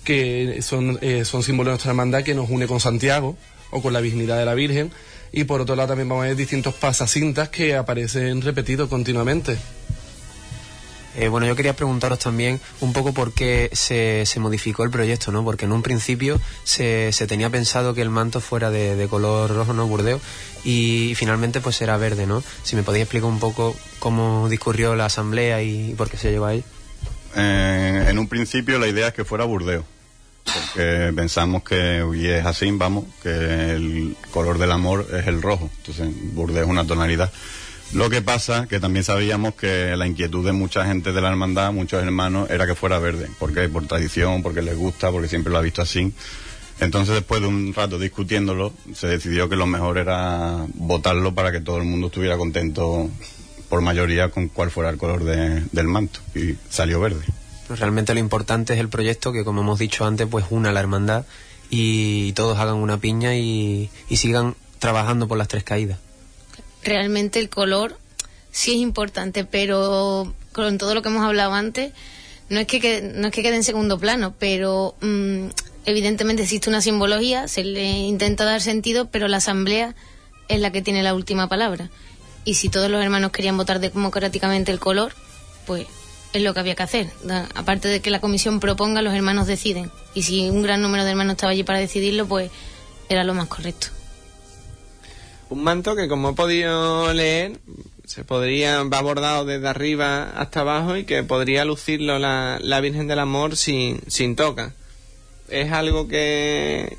[0.05, 3.37] que son, eh, son símbolos de nuestra hermandad que nos une con Santiago
[3.71, 4.91] o con la virginidad de la Virgen.
[5.33, 9.59] Y por otro lado también vamos a ver distintos pasacintas que aparecen repetidos continuamente.
[11.19, 15.33] Eh, bueno, yo quería preguntaros también un poco por qué se, se modificó el proyecto,
[15.33, 15.43] ¿no?
[15.43, 19.53] Porque en un principio se, se tenía pensado que el manto fuera de, de color
[19.53, 19.89] rojo, ¿no?
[19.89, 20.21] Burdeo,
[20.63, 22.45] y finalmente pues era verde, ¿no?
[22.63, 26.47] Si me podéis explicar un poco cómo discurrió la asamblea y, por qué se llegó
[26.47, 26.63] ahí.
[27.35, 29.85] Eh, en un principio la idea es que fuera burdeo,
[30.45, 35.69] porque pensamos que, y es así, vamos, que el color del amor es el rojo,
[35.79, 37.33] entonces burdeo es una tonalidad.
[37.95, 41.73] Lo que pasa que también sabíamos que la inquietud de mucha gente de la hermandad,
[41.73, 45.59] muchos hermanos, era que fuera verde, porque por tradición, porque les gusta, porque siempre lo
[45.59, 46.13] ha visto así.
[46.81, 51.61] Entonces después de un rato discutiéndolo, se decidió que lo mejor era votarlo para que
[51.61, 53.09] todo el mundo estuviera contento
[53.71, 57.25] por mayoría con cuál fuera el color de- del manto y salió verde.
[57.67, 60.81] Pues realmente lo importante es el proyecto que, como hemos dicho antes, pues una la
[60.81, 61.25] hermandad
[61.71, 65.99] y todos hagan una piña y, y sigan trabajando por las tres caídas.
[66.83, 67.99] Realmente el color
[68.51, 71.93] sí es importante, pero con todo lo que hemos hablado antes,
[72.49, 75.49] no es que quede, no es que quede en segundo plano, pero mm,
[75.85, 79.95] evidentemente existe una simbología, se le intenta dar sentido, pero la asamblea
[80.49, 81.91] es la que tiene la última palabra.
[82.45, 85.13] Y si todos los hermanos querían votar democráticamente el color,
[85.67, 85.87] pues
[86.33, 87.11] es lo que había que hacer.
[87.55, 89.91] Aparte de que la comisión proponga, los hermanos deciden.
[90.15, 92.51] Y si un gran número de hermanos estaba allí para decidirlo, pues
[93.09, 93.89] era lo más correcto.
[95.51, 97.59] Un manto que, como he podido leer,
[98.05, 103.07] se podría, va bordado desde arriba hasta abajo y que podría lucirlo la, la Virgen
[103.07, 104.75] del Amor sin, sin toca.
[105.49, 106.97] es algo que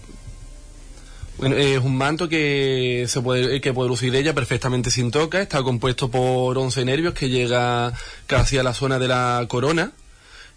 [1.38, 5.42] Bueno, es un manto que se puede que puede lucir ella perfectamente sin toca.
[5.42, 7.94] Está compuesto por 11 nervios que llega
[8.28, 9.92] casi a la zona de la corona.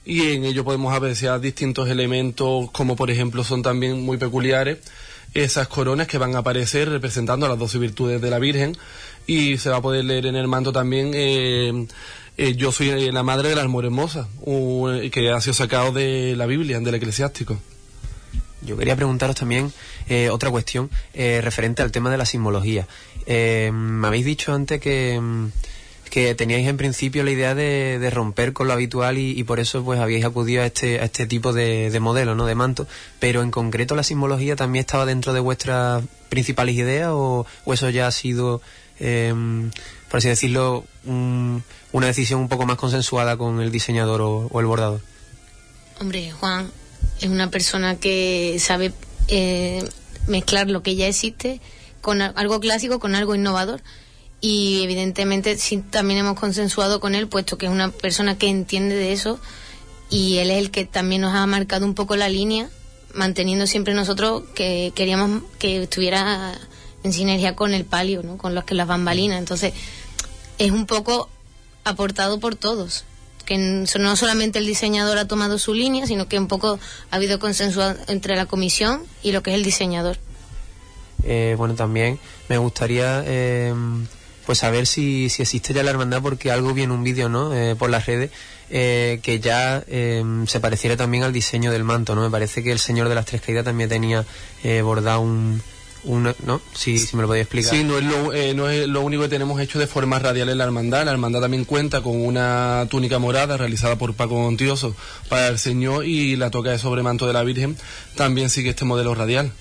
[0.05, 4.79] Y en ello podemos apreciar distintos elementos, como por ejemplo son también muy peculiares
[5.35, 8.77] esas coronas que van a aparecer representando las doce virtudes de la Virgen.
[9.27, 11.87] Y se va a poder leer en el manto también eh,
[12.37, 15.93] eh, Yo soy eh, la madre de la almor hermosa, un- que ha sido sacado
[15.93, 17.59] de la Biblia, del eclesiástico.
[18.63, 19.73] Yo quería preguntaros también
[20.31, 22.87] otra cuestión referente al tema de la sismología.
[23.27, 25.47] Eh, me habéis dicho antes que, mm,
[26.13, 29.99] que teníais en principio la idea de, romper con lo habitual y, por eso pues
[29.99, 32.45] habíais acudido a este, a este tipo de, de modelo, ¿no?
[32.45, 32.87] De manto.
[33.19, 37.89] Pero en concreto la sismología también estaba dentro de vuestras principales ideas o, o eso
[37.89, 38.61] ya ha sido,
[39.01, 39.33] eh,
[40.11, 44.67] por así decirlo, un- una decisión un poco más consensuada con el diseñador o- el
[44.67, 45.01] bordador.
[45.99, 46.71] Hombre, Juan
[47.23, 48.93] es una persona que sabe
[49.29, 49.83] eh,
[50.27, 51.63] mezclar lo que ya existe
[52.03, 53.81] con algo clásico con algo innovador.
[54.43, 58.97] Y evidentemente sí también hemos consensuado con él, puesto que es una persona que entiende
[58.97, 59.41] de eso
[60.13, 62.69] y él es el que también nos ha marcado un poco la línea,
[63.15, 66.53] manteniendo siempre nosotros que queríamos que estuviera
[67.03, 68.37] en sinergia con el palio, ¿no?
[68.37, 69.39] con los que las bambalinas.
[69.39, 69.73] Entonces,
[70.59, 71.31] es un poco
[71.85, 73.05] aportado por todos.
[73.47, 76.79] Que no solamente el diseñador ha tomado su línea, sino que un poco
[77.11, 80.19] ha habido consenso entre la comisión y lo que es el diseñador.
[81.25, 83.75] Eh, bueno, también me gustaría eh,
[84.47, 87.55] pues saber si, si existe ya la hermandad, porque algo vi en un vídeo, ¿no?
[87.55, 88.31] Eh, por las redes,
[88.71, 92.23] eh, que ya eh, se pareciera también al diseño del manto, ¿no?
[92.23, 94.25] Me parece que el Señor de las Tres Caídas también tenía
[94.65, 95.63] eh, bordado un,
[96.05, 96.61] un- ¿no?
[96.75, 97.71] Si, si me lo podéis explicar.
[97.75, 100.49] Sí, no es, lo, eh, no es lo único que tenemos hecho de forma radial
[100.49, 101.05] en la hermandad.
[101.05, 104.97] La hermandad también cuenta con una túnica morada realizada por Paco Montioso
[105.29, 107.77] para el Señor y la toca de sobremanto de la Virgen
[108.17, 109.53] también sigue este modelo radial.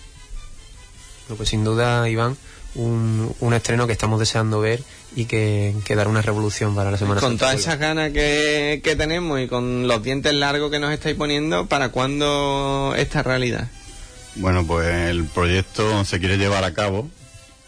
[1.38, 2.36] Pues sin duda, Iván,
[2.76, 4.82] un, un estreno que estamos deseando ver
[5.16, 8.96] y que, que dará una revolución para la Semana con todas esas ganas que, que
[8.96, 13.68] tenemos y con los dientes largos que nos estáis poniendo, ¿para cuándo esta realidad?
[14.36, 17.10] Bueno, pues el proyecto se quiere llevar a cabo,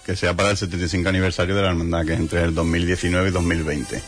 [0.05, 3.31] que sea para el 75 aniversario de la hermandad, que es entre el 2019 y
[3.31, 4.01] 2020.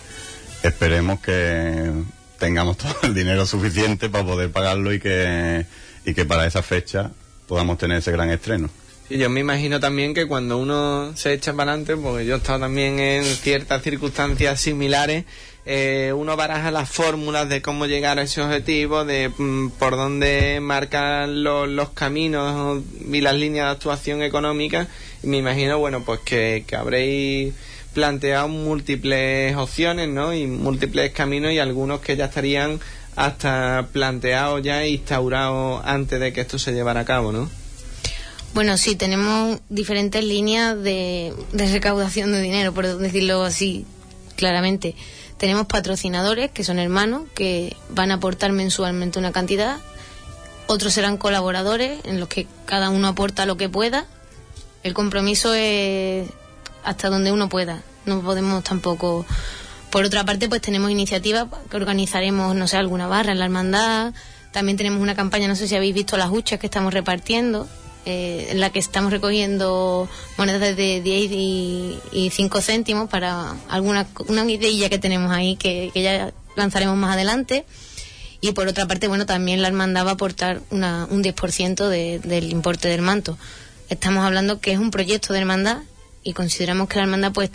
[0.63, 1.91] Esperemos que
[2.39, 5.65] tengamos todo el dinero suficiente para poder pagarlo y que,
[6.05, 7.11] y que para esa fecha
[7.47, 8.69] podamos tener ese gran estreno.
[9.07, 12.37] Y yo me imagino también que cuando uno se echa para adelante, porque yo he
[12.37, 15.25] estado también en ciertas circunstancias similares,
[15.67, 20.59] eh, uno baraja las fórmulas de cómo llegar a ese objetivo, de mm, por dónde
[20.59, 24.87] marcan lo- los caminos y las líneas de actuación económica.
[25.21, 27.53] Y me imagino, bueno, pues que, que habréis
[27.93, 30.33] planteado múltiples opciones, ¿no?
[30.33, 32.79] Y múltiples caminos y algunos que ya estarían
[33.15, 37.49] hasta planteados ya e instaurados antes de que esto se llevara a cabo, ¿no?
[38.55, 43.85] Bueno, sí, tenemos diferentes líneas de, recaudación de dinero, por decirlo así
[44.37, 44.95] claramente.
[45.37, 49.79] Tenemos patrocinadores, que son hermanos, que van a aportar mensualmente una cantidad.
[50.67, 54.05] Otros serán colaboradores, en los que cada uno aporta lo que pueda.
[54.83, 56.29] El compromiso es
[56.85, 57.83] hasta donde uno pueda.
[58.05, 59.25] No podemos tampoco...
[59.89, 64.13] Por otra parte, pues tenemos iniciativas que organizaremos, no sé, alguna barra en la hermandad.
[64.53, 67.67] También tenemos una campaña, no sé si habéis visto las huchas que estamos repartiendo,
[68.05, 74.07] eh, en la que estamos recogiendo monedas de 10 y, y 5 céntimos para alguna
[74.27, 77.65] una idea que tenemos ahí que, ya lanzaremos más adelante.
[78.41, 82.19] Y por otra parte, bueno, también la hermandad va a aportar una, un 10% de,
[82.19, 83.37] del importe del manto.
[83.89, 85.79] Estamos hablando que es un proyecto de hermandad
[86.23, 87.49] y consideramos que la hermandad pues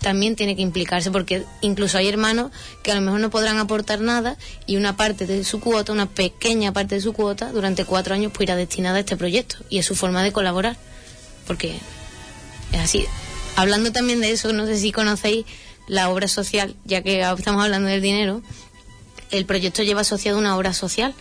[0.00, 2.50] también tiene que implicarse porque incluso hay hermanos
[2.82, 6.06] que a lo mejor no podrán aportar nada y una parte de su cuota, una
[6.06, 9.78] pequeña parte de su cuota, durante cuatro años pues irá destinada a este proyecto y
[9.78, 10.76] es su forma de colaborar
[11.46, 11.76] porque
[12.72, 13.04] es así.
[13.56, 15.46] Hablando también de eso, no sé si conocéis
[15.88, 18.42] la obra social, ya que estamos hablando del dinero,
[19.30, 21.14] el proyecto lleva asociado una obra social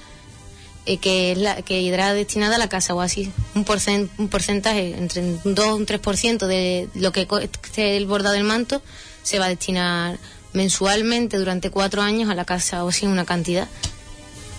[0.86, 4.28] eh, que es la que irá destinada a la casa o así un, porcen- un
[4.30, 8.82] porcentaje entre un 2 o un 3% de lo que esté el bordado del manto
[9.24, 10.18] se va a destinar
[10.54, 13.68] mensualmente durante cuatro años a la casa o así una cantidad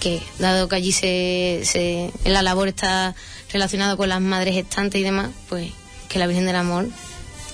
[0.01, 3.15] que dado que allí se, se la labor está
[3.53, 5.71] relacionada con las madres gestantes y demás pues
[6.09, 6.87] que la Virgen del Amor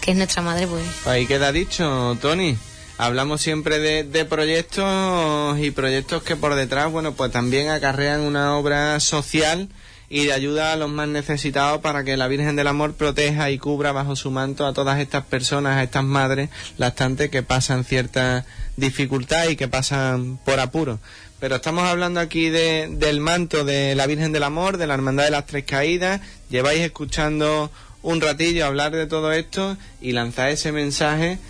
[0.01, 2.57] que es nuestra madre pues Ahí queda dicho, Tony.
[3.03, 8.57] Hablamos siempre de, de proyectos y proyectos que por detrás, bueno, pues también acarrean una
[8.57, 9.69] obra social
[10.09, 13.59] y de ayuda a los más necesitados para que la Virgen del Amor proteja y
[13.59, 18.47] cubra bajo su manto a todas estas personas, a estas madres lactantes que pasan cierta
[18.77, 21.01] dificultad y que pasan por apuro.
[21.41, 25.25] pero estamos hablando aquí de, del manto de la Virgen del Amor, de la Hermandad
[25.25, 26.21] de las Tres Caídas.
[26.51, 27.73] Lleváis escuchando
[28.03, 31.41] un ratillo hablar de todo esto y lanzar ese mensaje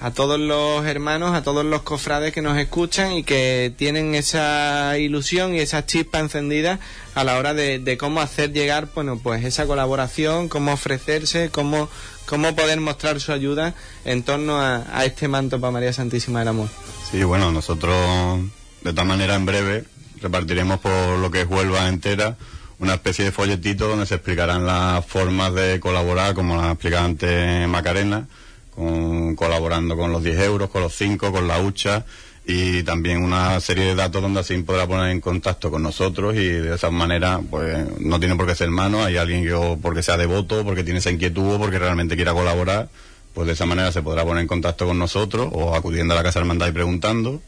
[0.00, 4.96] a todos los hermanos, a todos los cofrades que nos escuchan y que tienen esa
[4.98, 6.80] ilusión y esa chispa encendida
[7.14, 11.90] a la hora de, de cómo hacer llegar, bueno, pues esa colaboración, cómo ofrecerse, cómo,
[12.24, 13.74] cómo poder mostrar su ayuda
[14.04, 16.68] en torno a, este manto para María Santísima del Amor.
[17.10, 18.40] Sí, bueno, nosotros
[18.82, 19.84] de tal manera en breve
[20.22, 22.36] repartiremos por lo que es Huelva entera
[22.78, 27.68] una especie de folletito donde se explicarán las formas de colaborar, como la explicaba antes
[27.68, 28.26] Macarena,
[29.36, 32.04] colaborando con los 10 euros, con los 5, con la hucha
[32.46, 36.48] y también una serie de datos donde así podrá poner en contacto con nosotros y
[36.48, 40.16] de esa manera pues no tiene por qué ser hermano, hay alguien que porque sea
[40.16, 42.88] devoto, porque tiene esa inquietud o porque realmente quiera colaborar,
[43.34, 46.22] pues de esa manera se podrá poner en contacto con nosotros o acudiendo a la
[46.22, 47.40] Casa Hermandad y preguntando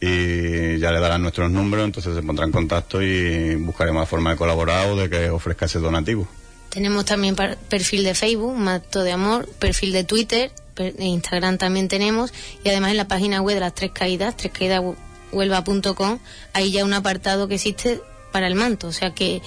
[0.00, 4.30] y ya le darán nuestros números, entonces se pondrá en contacto y buscaremos la forma
[4.30, 6.26] de colaborar o de que ofrezca ese donativo.
[6.74, 12.32] Tenemos también perfil de Facebook, Mato de Amor, perfil de Twitter, per- Instagram también tenemos
[12.64, 16.18] y además en la página web de las Tres Caídas, trescaidashuelva.com,
[16.52, 18.00] hay ya un apartado que existe
[18.32, 19.40] para el manto, o sea que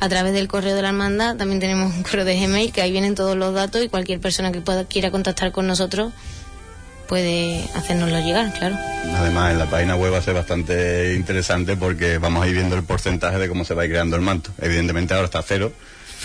[0.00, 2.92] a través del correo de la hermandad también tenemos un correo de Gmail que ahí
[2.92, 6.12] vienen todos los datos y cualquier persona que pueda quiera contactar con nosotros
[7.08, 8.76] puede hacérnoslo llegar, claro.
[9.16, 12.76] Además, en la página web va a ser bastante interesante porque vamos a ir viendo
[12.76, 14.50] el porcentaje de cómo se va creando el manto.
[14.60, 15.72] Evidentemente ahora está cero,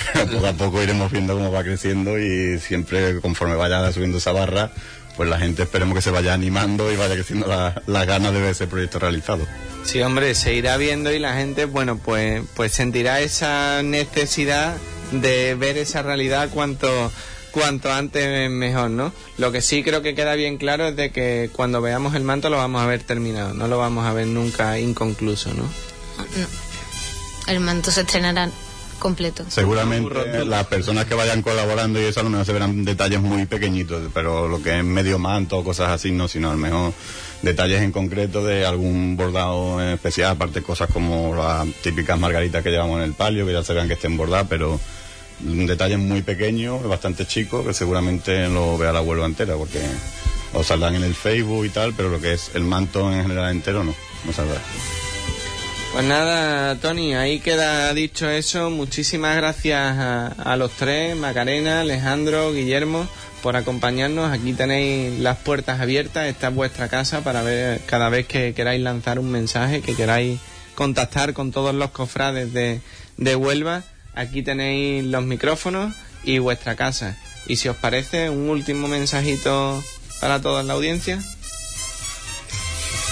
[0.32, 4.72] poco a poco iremos viendo cómo va creciendo y siempre conforme vaya subiendo esa barra,
[5.18, 8.40] pues la gente esperemos que se vaya animando y vaya creciendo la- las ganas de
[8.42, 9.46] ver ese proyecto realizado.
[9.84, 14.76] Sí, hombre, se irá viendo y la gente, bueno, pues, pues sentirá esa necesidad
[15.12, 17.12] de ver esa realidad cuanto,
[17.52, 19.12] cuanto antes mejor, ¿no?
[19.38, 22.50] Lo que sí creo que queda bien claro es de que cuando veamos el manto
[22.50, 25.64] lo vamos a ver terminado, no lo vamos a ver nunca inconcluso, ¿no?
[25.64, 26.48] No.
[27.48, 28.50] El manto se estrenará
[29.00, 29.46] completo.
[29.48, 33.46] Seguramente las personas que vayan colaborando y eso a lo mejor se verán detalles muy
[33.46, 36.94] pequeñitos, pero lo que es medio manto o cosas así no, sino a lo mejor
[37.42, 42.70] detalles en concreto de algún bordado en especial, aparte cosas como las típicas margaritas que
[42.70, 44.80] llevamos en el palio, que ya se vean que estén bordadas, pero
[45.40, 49.82] detalles muy pequeños, bastante chicos, que seguramente lo vea la Huelva entera, porque
[50.54, 53.52] o saldrán en el Facebook y tal, pero lo que es el manto en general
[53.52, 53.94] entero no,
[54.26, 54.60] no saldrá.
[55.92, 58.70] Pues nada, Tony, ahí queda dicho eso.
[58.70, 63.08] Muchísimas gracias a, a los tres, Macarena, Alejandro, Guillermo,
[63.42, 64.32] por acompañarnos.
[64.32, 68.82] Aquí tenéis las puertas abiertas, esta es vuestra casa para ver cada vez que queráis
[68.82, 70.40] lanzar un mensaje, que queráis
[70.76, 72.82] contactar con todos los cofrades de,
[73.18, 73.84] de Huelva.
[74.14, 77.18] Aquí tenéis los micrófonos y vuestra casa.
[77.48, 79.84] Y si os parece, un último mensajito
[80.22, 81.20] para toda la audiencia.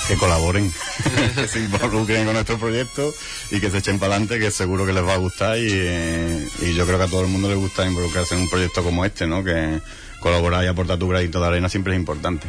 [0.08, 0.72] Que colaboren,
[1.36, 3.14] que se involucren con nuestro proyecto
[3.52, 6.48] y que se echen para adelante, que seguro que les va a gustar y, eh,
[6.62, 9.06] y yo creo que a todo el mundo le gusta involucrarse en un proyecto como
[9.06, 9.44] este, ¿no?
[9.44, 9.80] Que
[10.20, 12.48] colaborar y aportar tu granito de arena siempre es importante.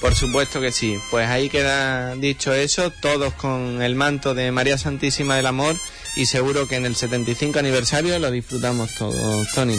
[0.00, 0.98] Por supuesto que sí.
[1.10, 5.76] Pues ahí queda dicho eso, todos con el manto de María Santísima del Amor
[6.14, 9.78] y seguro que en el 75 aniversario lo disfrutamos todos, Tony.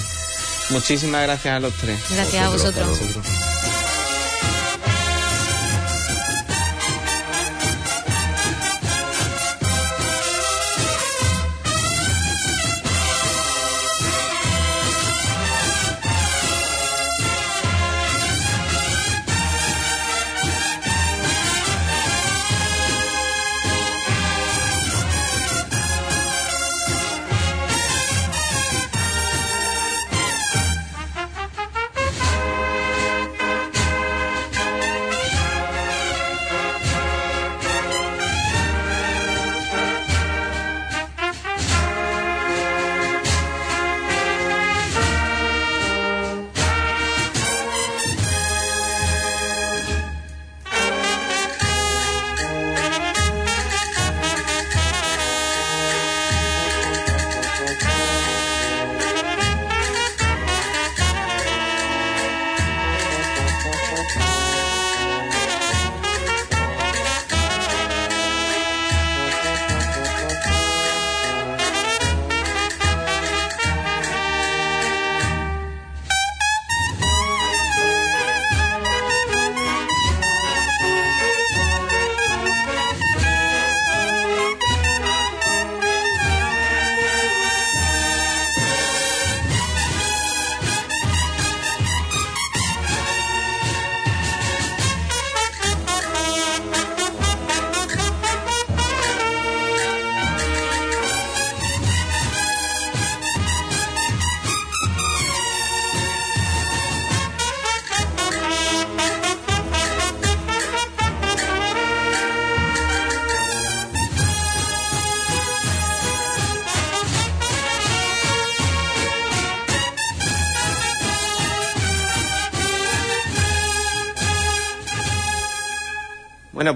[0.71, 1.99] Muchísimas gracias a los tres.
[2.09, 2.97] Gracias a vosotros.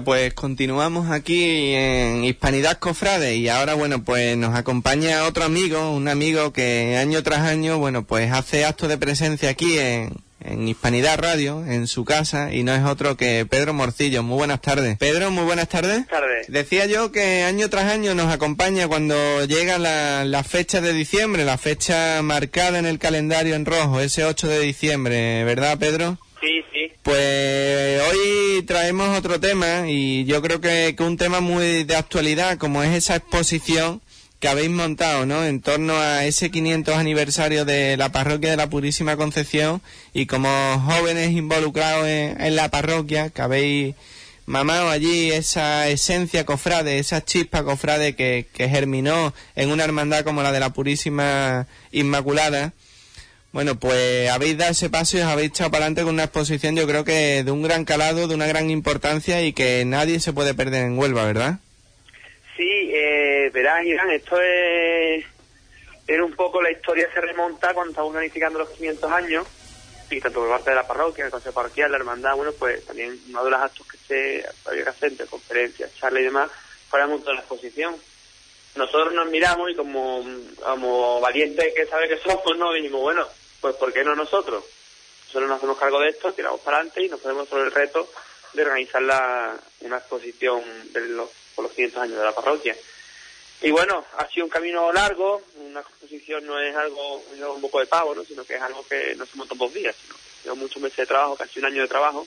[0.00, 5.90] Bueno, pues continuamos aquí en Hispanidad Cofrade y ahora, bueno, pues nos acompaña otro amigo,
[5.90, 10.66] un amigo que año tras año, bueno, pues hace acto de presencia aquí en, en
[10.66, 14.22] Hispanidad Radio, en su casa, y no es otro que Pedro Morcillo.
[14.22, 14.96] Muy buenas tardes.
[14.96, 16.06] Pedro, muy buenas tardes.
[16.08, 16.46] tardes.
[16.48, 21.44] Decía yo que año tras año nos acompaña cuando llega la, la fecha de diciembre,
[21.44, 26.16] la fecha marcada en el calendario en rojo, ese 8 de diciembre, ¿verdad, Pedro?
[27.02, 32.58] Pues hoy traemos otro tema y yo creo que, que un tema muy de actualidad,
[32.58, 34.02] como es esa exposición
[34.38, 35.44] que habéis montado, ¿no?
[35.44, 39.82] En torno a ese 500 aniversario de la parroquia de la Purísima Concepción
[40.14, 40.48] y como
[40.80, 43.94] jóvenes involucrados en, en la parroquia, que habéis
[44.46, 50.42] mamado allí esa esencia cofrade, esa chispa cofrade que, que germinó en una hermandad como
[50.42, 52.72] la de la Purísima Inmaculada.
[53.52, 56.76] Bueno, pues habéis dado ese paso y os habéis echado para adelante con una exposición
[56.76, 60.32] yo creo que de un gran calado, de una gran importancia y que nadie se
[60.32, 61.58] puede perder en Huelva, ¿verdad?
[62.56, 65.24] Sí, eh, verás, Iván, esto es,
[66.06, 69.46] es un poco la historia se remonta cuando estamos planificando los 500 años
[70.10, 73.18] y tanto por parte de la parroquia, el consejo parroquial, la hermandad, bueno, pues también
[73.28, 76.50] uno de los actos que se había que hacer, de conferencias, charlas y demás,
[76.88, 77.96] fue la montar la exposición.
[78.76, 80.24] Nosotros nos miramos y como,
[80.62, 82.72] como valientes que sabe que somos, ¿no?
[82.72, 83.26] Dijimos, bueno,
[83.60, 84.64] pues ¿por qué no nosotros?
[85.26, 88.08] Nosotros nos hacemos cargo de esto, tiramos para adelante y nos ponemos sobre el reto
[88.52, 92.76] de organizar la, una exposición de los, por los 500 años de la parroquia.
[93.62, 97.22] Y bueno, ha sido un camino largo, una exposición no es algo,
[97.54, 98.24] un poco de pavo, ¿no?
[98.24, 99.94] sino que es algo que no se montó dos días,
[100.42, 102.26] sino muchos meses de trabajo, casi un año de trabajo.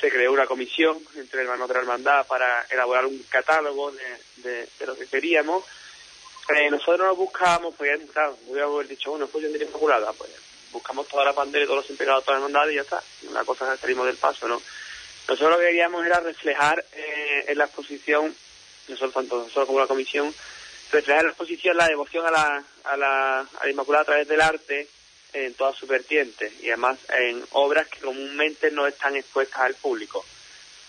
[0.00, 4.86] Se creó una comisión entre hermanos de la hermandad para elaborar un catálogo de, de,
[4.86, 5.64] lo que queríamos.
[6.48, 10.30] Eh, nosotros nos buscábamos, pues claro, hubiéramos dicho, bueno, pues yo diría inmaculada, pues
[10.74, 13.02] buscamos toda la bandera y todos los impecados de toda la hermandad y ya está.
[13.28, 14.60] Una cosa que salimos del paso, ¿no?
[15.26, 18.34] Nosotros lo que queríamos era reflejar eh, en la exposición,
[18.88, 20.34] nosotros tanto nosotros como la comisión,
[20.92, 24.28] reflejar en la exposición la devoción a la, a la, a la Inmaculada a través
[24.28, 24.86] del arte
[25.32, 30.24] en todas sus vertientes y además en obras que comúnmente no están expuestas al público.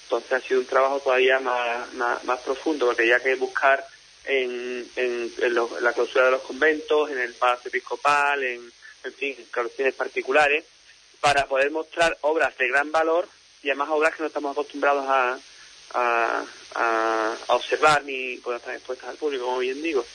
[0.04, 3.86] Entonces ha sido un trabajo todavía más, más, más profundo porque ya que buscar
[4.26, 8.72] en, en, en, lo, en, la clausura de los conventos, en el palacio episcopal, en,
[9.06, 10.64] en fin, en colecciones particulares,
[11.22, 13.28] para poder mostrar obras de gran valor
[13.64, 15.40] y además obras que no estamos acostumbrados a,
[15.94, 16.44] a,
[16.76, 20.06] a, a observar ni poder estar expuestas al público, como bien digo.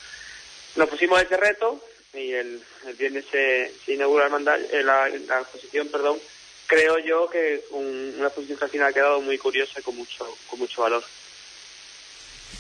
[0.77, 1.83] Nos pusimos ese reto
[2.13, 6.19] y el, el viernes se, se inaugura el mandal, eh, la, la, exposición, perdón.
[6.67, 9.97] Creo yo que un, una exposición que al final ha quedado muy curiosa y con
[9.97, 11.03] mucho, con mucho valor.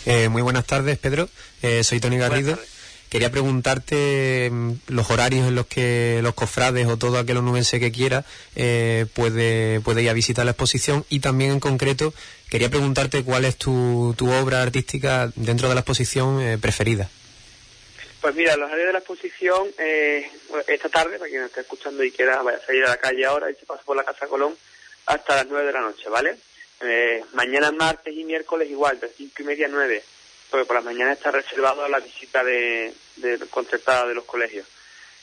[0.06, 1.28] Eh, muy buenas tardes, Pedro.
[1.62, 2.58] Eh, soy Tony Garrido.
[3.11, 7.90] Quería preguntarte mm, los horarios en los que los cofrades o todo aquel onubense que
[7.92, 12.14] quiera eh, puede, puede ir a visitar la exposición y también en concreto
[12.48, 17.11] quería preguntarte cuál es tu, tu obra artística dentro de la exposición eh, preferida.
[18.20, 20.30] Pues mira, los horarios de la exposición, eh,
[20.66, 23.50] esta tarde, para quien esté escuchando y quiera vaya a salir a la calle ahora
[23.50, 24.54] y se pasa por la Casa Colón,
[25.06, 26.36] hasta las nueve de la noche, ¿vale?
[26.82, 30.02] Eh, mañana martes y miércoles igual, de cinco y media a nueve,
[30.51, 34.66] porque por las mañanas está reservado a la visita de, de concertada de los colegios.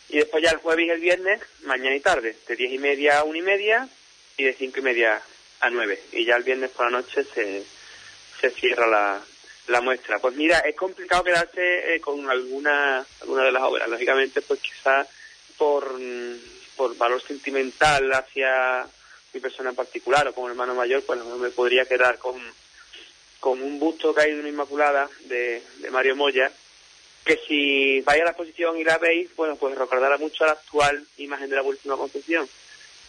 [0.10, 3.20] Y después ya el jueves y el viernes, mañana y tarde, de diez y media
[3.20, 3.90] a una y media
[4.38, 5.22] y de cinco y media
[5.60, 6.02] a nueve.
[6.14, 7.64] Y ya el viernes por la noche se,
[8.40, 8.88] se cierra
[9.68, 10.20] la, muestra.
[10.20, 13.90] Pues mira, es complicado quedarse eh, con alguna, alguna de las obras.
[13.90, 15.08] Lógicamente, pues quizás
[15.58, 15.92] por,
[16.78, 18.88] por valor sentimental hacia
[19.34, 22.42] mi persona en particular o como hermano mayor, pues no me podría quedar con,
[23.40, 25.62] con un busto que hay de una Inmaculada de,
[25.92, 26.52] Mario Moya,
[27.24, 30.54] que si vais a la exposición y la veis, bueno, pues recordará mucho a la
[30.54, 32.48] actual imagen de la Purísima Concepción.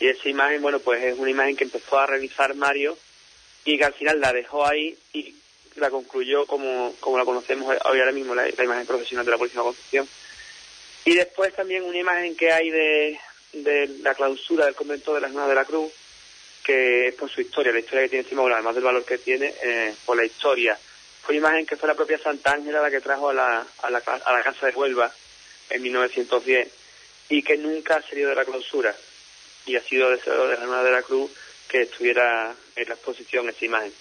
[0.00, 2.96] Y esa imagen, bueno, pues es una imagen que empezó a realizar Mario
[3.64, 5.34] y que al final la dejó ahí y
[5.76, 9.38] la concluyó como, como la conocemos hoy ahora mismo, la, la imagen profesional de la
[9.38, 10.08] Purísima Concepción.
[11.04, 13.20] Y después también una imagen que hay de,
[13.52, 15.92] de la clausura del convento de las Nuevas de la Cruz,
[16.68, 19.54] que es por su historia, la historia que tiene encima, además del valor que tiene,
[19.62, 20.78] eh, por la historia.
[21.22, 23.98] Fue imagen que fue la propia Santa Ángela la que trajo a la, a la,
[23.98, 25.10] a la casa de Huelva
[25.70, 26.68] en 1910
[27.30, 28.94] y que nunca ha salido de la clausura.
[29.64, 31.30] Y ha sido deseo de la Nueva de la Cruz
[31.70, 33.92] que estuviera en la exposición esa imagen.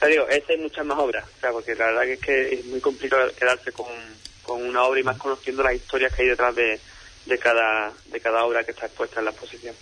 [0.00, 2.64] Te digo, esta hay muchas más obras, o sea, porque la verdad es que es
[2.64, 3.86] muy complicado quedarse con,
[4.42, 6.80] con una obra y más conociendo las historias que hay detrás de,
[7.24, 9.76] de, cada, de cada obra que está expuesta en la exposición.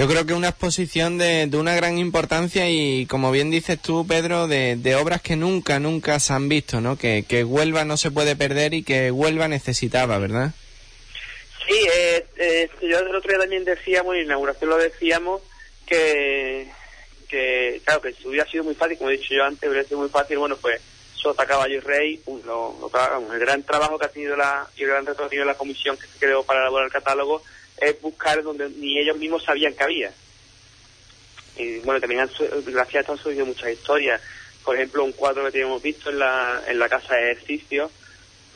[0.00, 4.06] Yo creo que una exposición de, de, una gran importancia y, como bien dices tú,
[4.06, 6.96] Pedro, de, de, obras que nunca, nunca se han visto, ¿no?
[6.96, 10.52] Que, que Huelva no se puede perder y que Huelva necesitaba, ¿verdad?
[11.68, 15.42] Sí, eh, eh, yo el otro día también decíamos, en inauguración lo decíamos,
[15.84, 16.66] que,
[17.20, 20.00] porque, claro, que si hubiera sido muy fácil, como he dicho yo antes, hubiera sido
[20.00, 20.80] muy fácil, bueno, pues
[21.14, 24.88] Sota, Caballo y Rey, lo- vamos, el gran trabajo que ha tenido la, y el
[24.88, 27.42] gran reto que ha tenido la comisión que se creó para elaborar el catálogo
[27.80, 30.12] es buscar donde ni ellos mismos sabían que había.
[31.56, 32.30] Y bueno, también han,
[32.66, 34.20] gracias a esto han muchas historias.
[34.64, 37.90] Por ejemplo, un cuadro que teníamos visto en la, en la casa de ejercicio,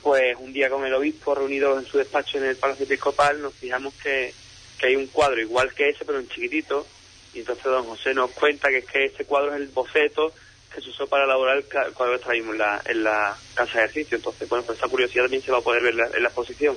[0.03, 3.55] pues un día con el obispo reunido en su despacho en el Palacio Episcopal nos
[3.55, 4.35] fijamos que,
[4.79, 6.87] que hay un cuadro igual que ese, pero en chiquitito,
[7.33, 10.33] y entonces don José nos cuenta que es que ese cuadro es el boceto
[10.75, 13.85] que se usó para elaborar el, cuadro que traímos en la, en la casa de
[13.85, 14.17] ejercicio.
[14.17, 16.77] Entonces, bueno, pues esa curiosidad también se va a poder ver la, en la exposición.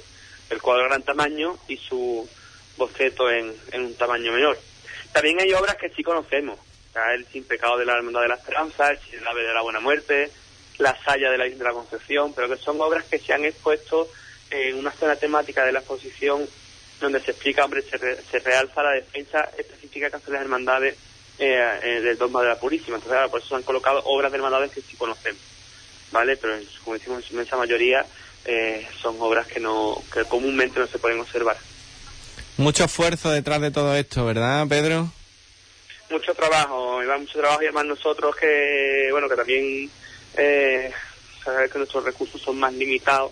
[0.50, 2.28] El cuadro de gran tamaño y su
[2.78, 4.58] boceto en, un tamaño menor.
[5.12, 6.60] También hay obras que sí conocemos.
[7.14, 10.32] El Sin Pecado de la Hermandad de la Esperanza, el Sin de la Buena Muerte,
[10.80, 13.46] La Saya de la Isla de la Concepción, pero que son obras que se han
[13.46, 14.10] expuesto
[14.50, 16.48] en una zona temática de la exposición
[17.00, 20.96] donde se explica, hombre, se, re- se realza la defensa específica que hacen las hermandades
[21.38, 22.98] eh, eh, del dogma de la Purísima.
[22.98, 25.42] Entonces, por eso se han colocado obras de hermandades que sí conocemos,
[26.12, 26.38] ¿vale?
[26.38, 28.04] Pero, como decimos, en su inmensa mayoría
[28.46, 31.58] eh, son obras que no que comúnmente no se pueden observar.
[32.58, 35.12] Mucho esfuerzo detrás de todo esto, ¿verdad, Pedro?
[36.10, 39.90] mucho trabajo, Iván, mucho trabajo y además nosotros que, bueno, que también
[40.38, 40.92] eh,
[41.44, 43.32] sabes que nuestros recursos son más limitados,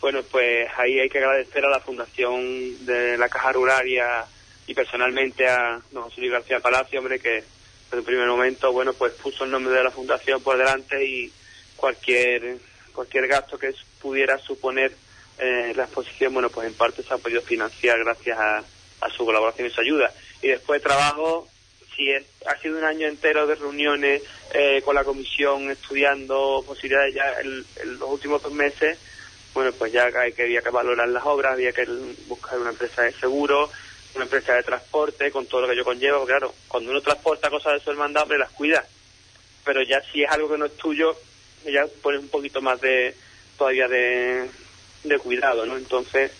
[0.00, 4.24] bueno, pues ahí hay que agradecer a la Fundación de la Caja Ruraria
[4.66, 7.42] y personalmente a don José Luis García Palacio, hombre, que
[7.84, 11.32] desde el primer momento, bueno, pues puso el nombre de la Fundación por delante y
[11.76, 12.58] cualquier
[12.92, 14.94] cualquier gasto que pudiera suponer
[15.38, 19.24] eh, la exposición, bueno, pues en parte se ha podido financiar gracias a, a su
[19.24, 20.12] colaboración y su ayuda.
[20.42, 21.48] Y después de trabajo,
[21.96, 24.22] sí, es- ha sido un año entero de reuniones
[24.52, 27.64] eh, con la comisión estudiando posibilidades ya en,
[27.98, 28.98] los últimos dos meses.
[29.54, 31.84] Bueno, pues ya hay que, había que valorar las obras, había que
[32.26, 33.70] buscar una empresa de seguro,
[34.14, 36.24] una empresa de transporte, con todo lo que ello conlleva.
[36.26, 38.84] Claro, cuando uno transporta cosas de su hermandad, las cuida.
[39.64, 41.16] Pero ya si es algo que no es tuyo,
[41.64, 43.14] ya pones un poquito más de
[43.56, 44.48] todavía de,
[45.04, 45.76] de cuidado, ¿no?
[45.76, 46.32] Entonces,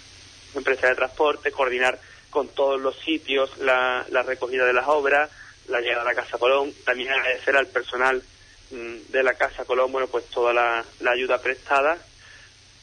[0.54, 1.98] empresa de transporte, coordinar
[2.30, 5.30] con todos los sitios la, la recogida de las obras,
[5.68, 8.22] la llegada a la Casa Colón, también agradecer al personal
[8.70, 11.98] mm, de la Casa Colón, bueno, pues toda la, ayuda prestada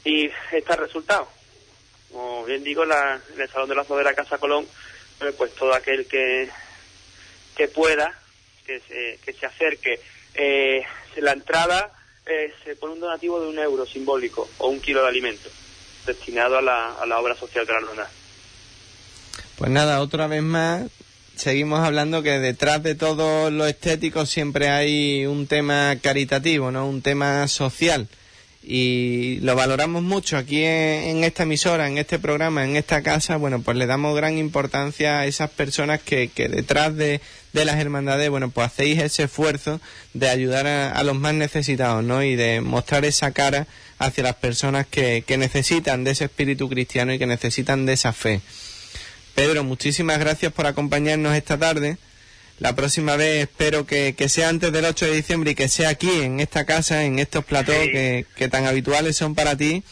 [0.03, 1.27] y está el resultado.
[2.11, 4.67] Como bien digo, la, en el Salón de Lazo de la Casa Colón,
[5.37, 6.49] pues todo aquel que,
[7.55, 8.17] que pueda,
[8.65, 9.99] que se, que se acerque,
[10.33, 10.83] eh,
[11.17, 11.93] la entrada
[12.25, 15.49] eh, se pone un donativo de un euro simbólico o un kilo de alimento
[16.05, 18.07] destinado a la, a la obra social de la hermandad.
[19.57, 20.83] Pues nada, otra vez más,
[21.35, 26.87] seguimos hablando que detrás de todo lo estético siempre hay un tema caritativo, ¿no?
[26.87, 28.07] Un tema social.
[28.63, 33.37] Y lo valoramos mucho aquí en esta emisora, en este programa, en esta casa.
[33.37, 37.21] Bueno, pues le damos gran importancia a esas personas que, que detrás de,
[37.53, 39.81] de las hermandades, bueno, pues hacéis ese esfuerzo
[40.13, 42.23] de ayudar a, a los más necesitados, ¿no?
[42.23, 43.67] Y de mostrar esa cara
[43.99, 48.13] hacia las personas que, que necesitan de ese espíritu cristiano y que necesitan de esa
[48.13, 48.41] fe.
[49.35, 51.97] Pedro, muchísimas gracias por acompañarnos esta tarde.
[52.59, 55.89] La próxima vez espero que, que sea antes del 8 de diciembre y que sea
[55.89, 59.83] aquí, en esta casa, en estos platós que, que tan habituales son para ti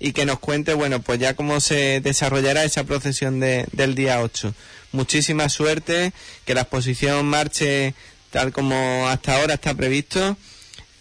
[0.00, 4.20] y que nos cuente, bueno, pues ya cómo se desarrollará esa procesión de- del día
[4.20, 4.54] 8.
[4.92, 6.12] Muchísima suerte,
[6.44, 7.94] que la exposición marche
[8.30, 10.36] tal como hasta ahora está previsto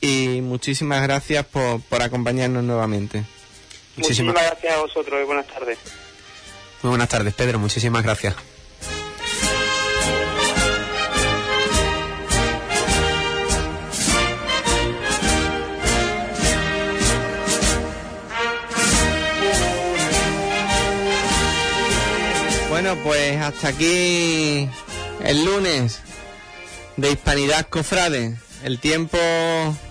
[0.01, 3.23] y muchísimas gracias por, por acompañarnos nuevamente.
[3.97, 5.77] Muchísimas gracias a vosotros y buenas tardes.
[6.83, 7.59] Muy buenas tardes, Pedro.
[7.59, 8.35] Muchísimas gracias.
[22.87, 24.69] Bueno, pues hasta aquí
[25.25, 25.99] el lunes
[26.95, 28.37] de Hispanidad Cofrade.
[28.63, 29.17] El tiempo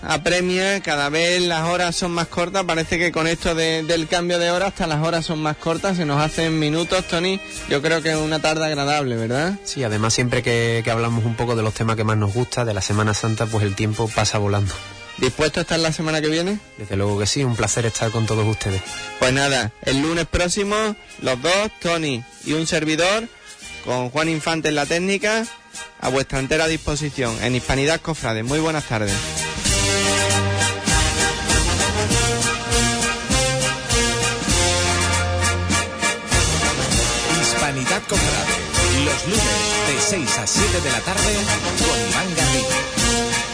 [0.01, 2.63] apremia, cada vez las horas son más cortas.
[2.63, 5.97] Parece que con esto de- del cambio de hora hasta las horas son más cortas,
[5.97, 7.39] se nos hacen minutos, Tony.
[7.69, 9.53] Yo creo que es una tarde agradable, ¿verdad?
[9.63, 12.65] Sí, además siempre que, que hablamos un poco de los temas que más nos gusta,
[12.65, 14.73] de la Semana Santa, pues el tiempo pasa volando.
[15.17, 16.59] ¿Dispuesto a estar la semana que viene?
[16.77, 18.81] Desde luego que sí, un placer estar con todos ustedes.
[19.19, 20.75] Pues nada, el lunes próximo,
[21.21, 23.27] los dos, Tony y un servidor,
[23.83, 25.45] con Juan Infante en la técnica,
[25.99, 28.43] a vuestra entera disposición en Hispanidad Cofrade.
[28.43, 29.11] Muy buenas tardes.
[37.41, 38.67] Hispanidad Cofrade.
[39.03, 39.43] Los lunes
[39.87, 41.33] de 6 a 7 de la tarde
[41.79, 43.46] con Iván Garrido.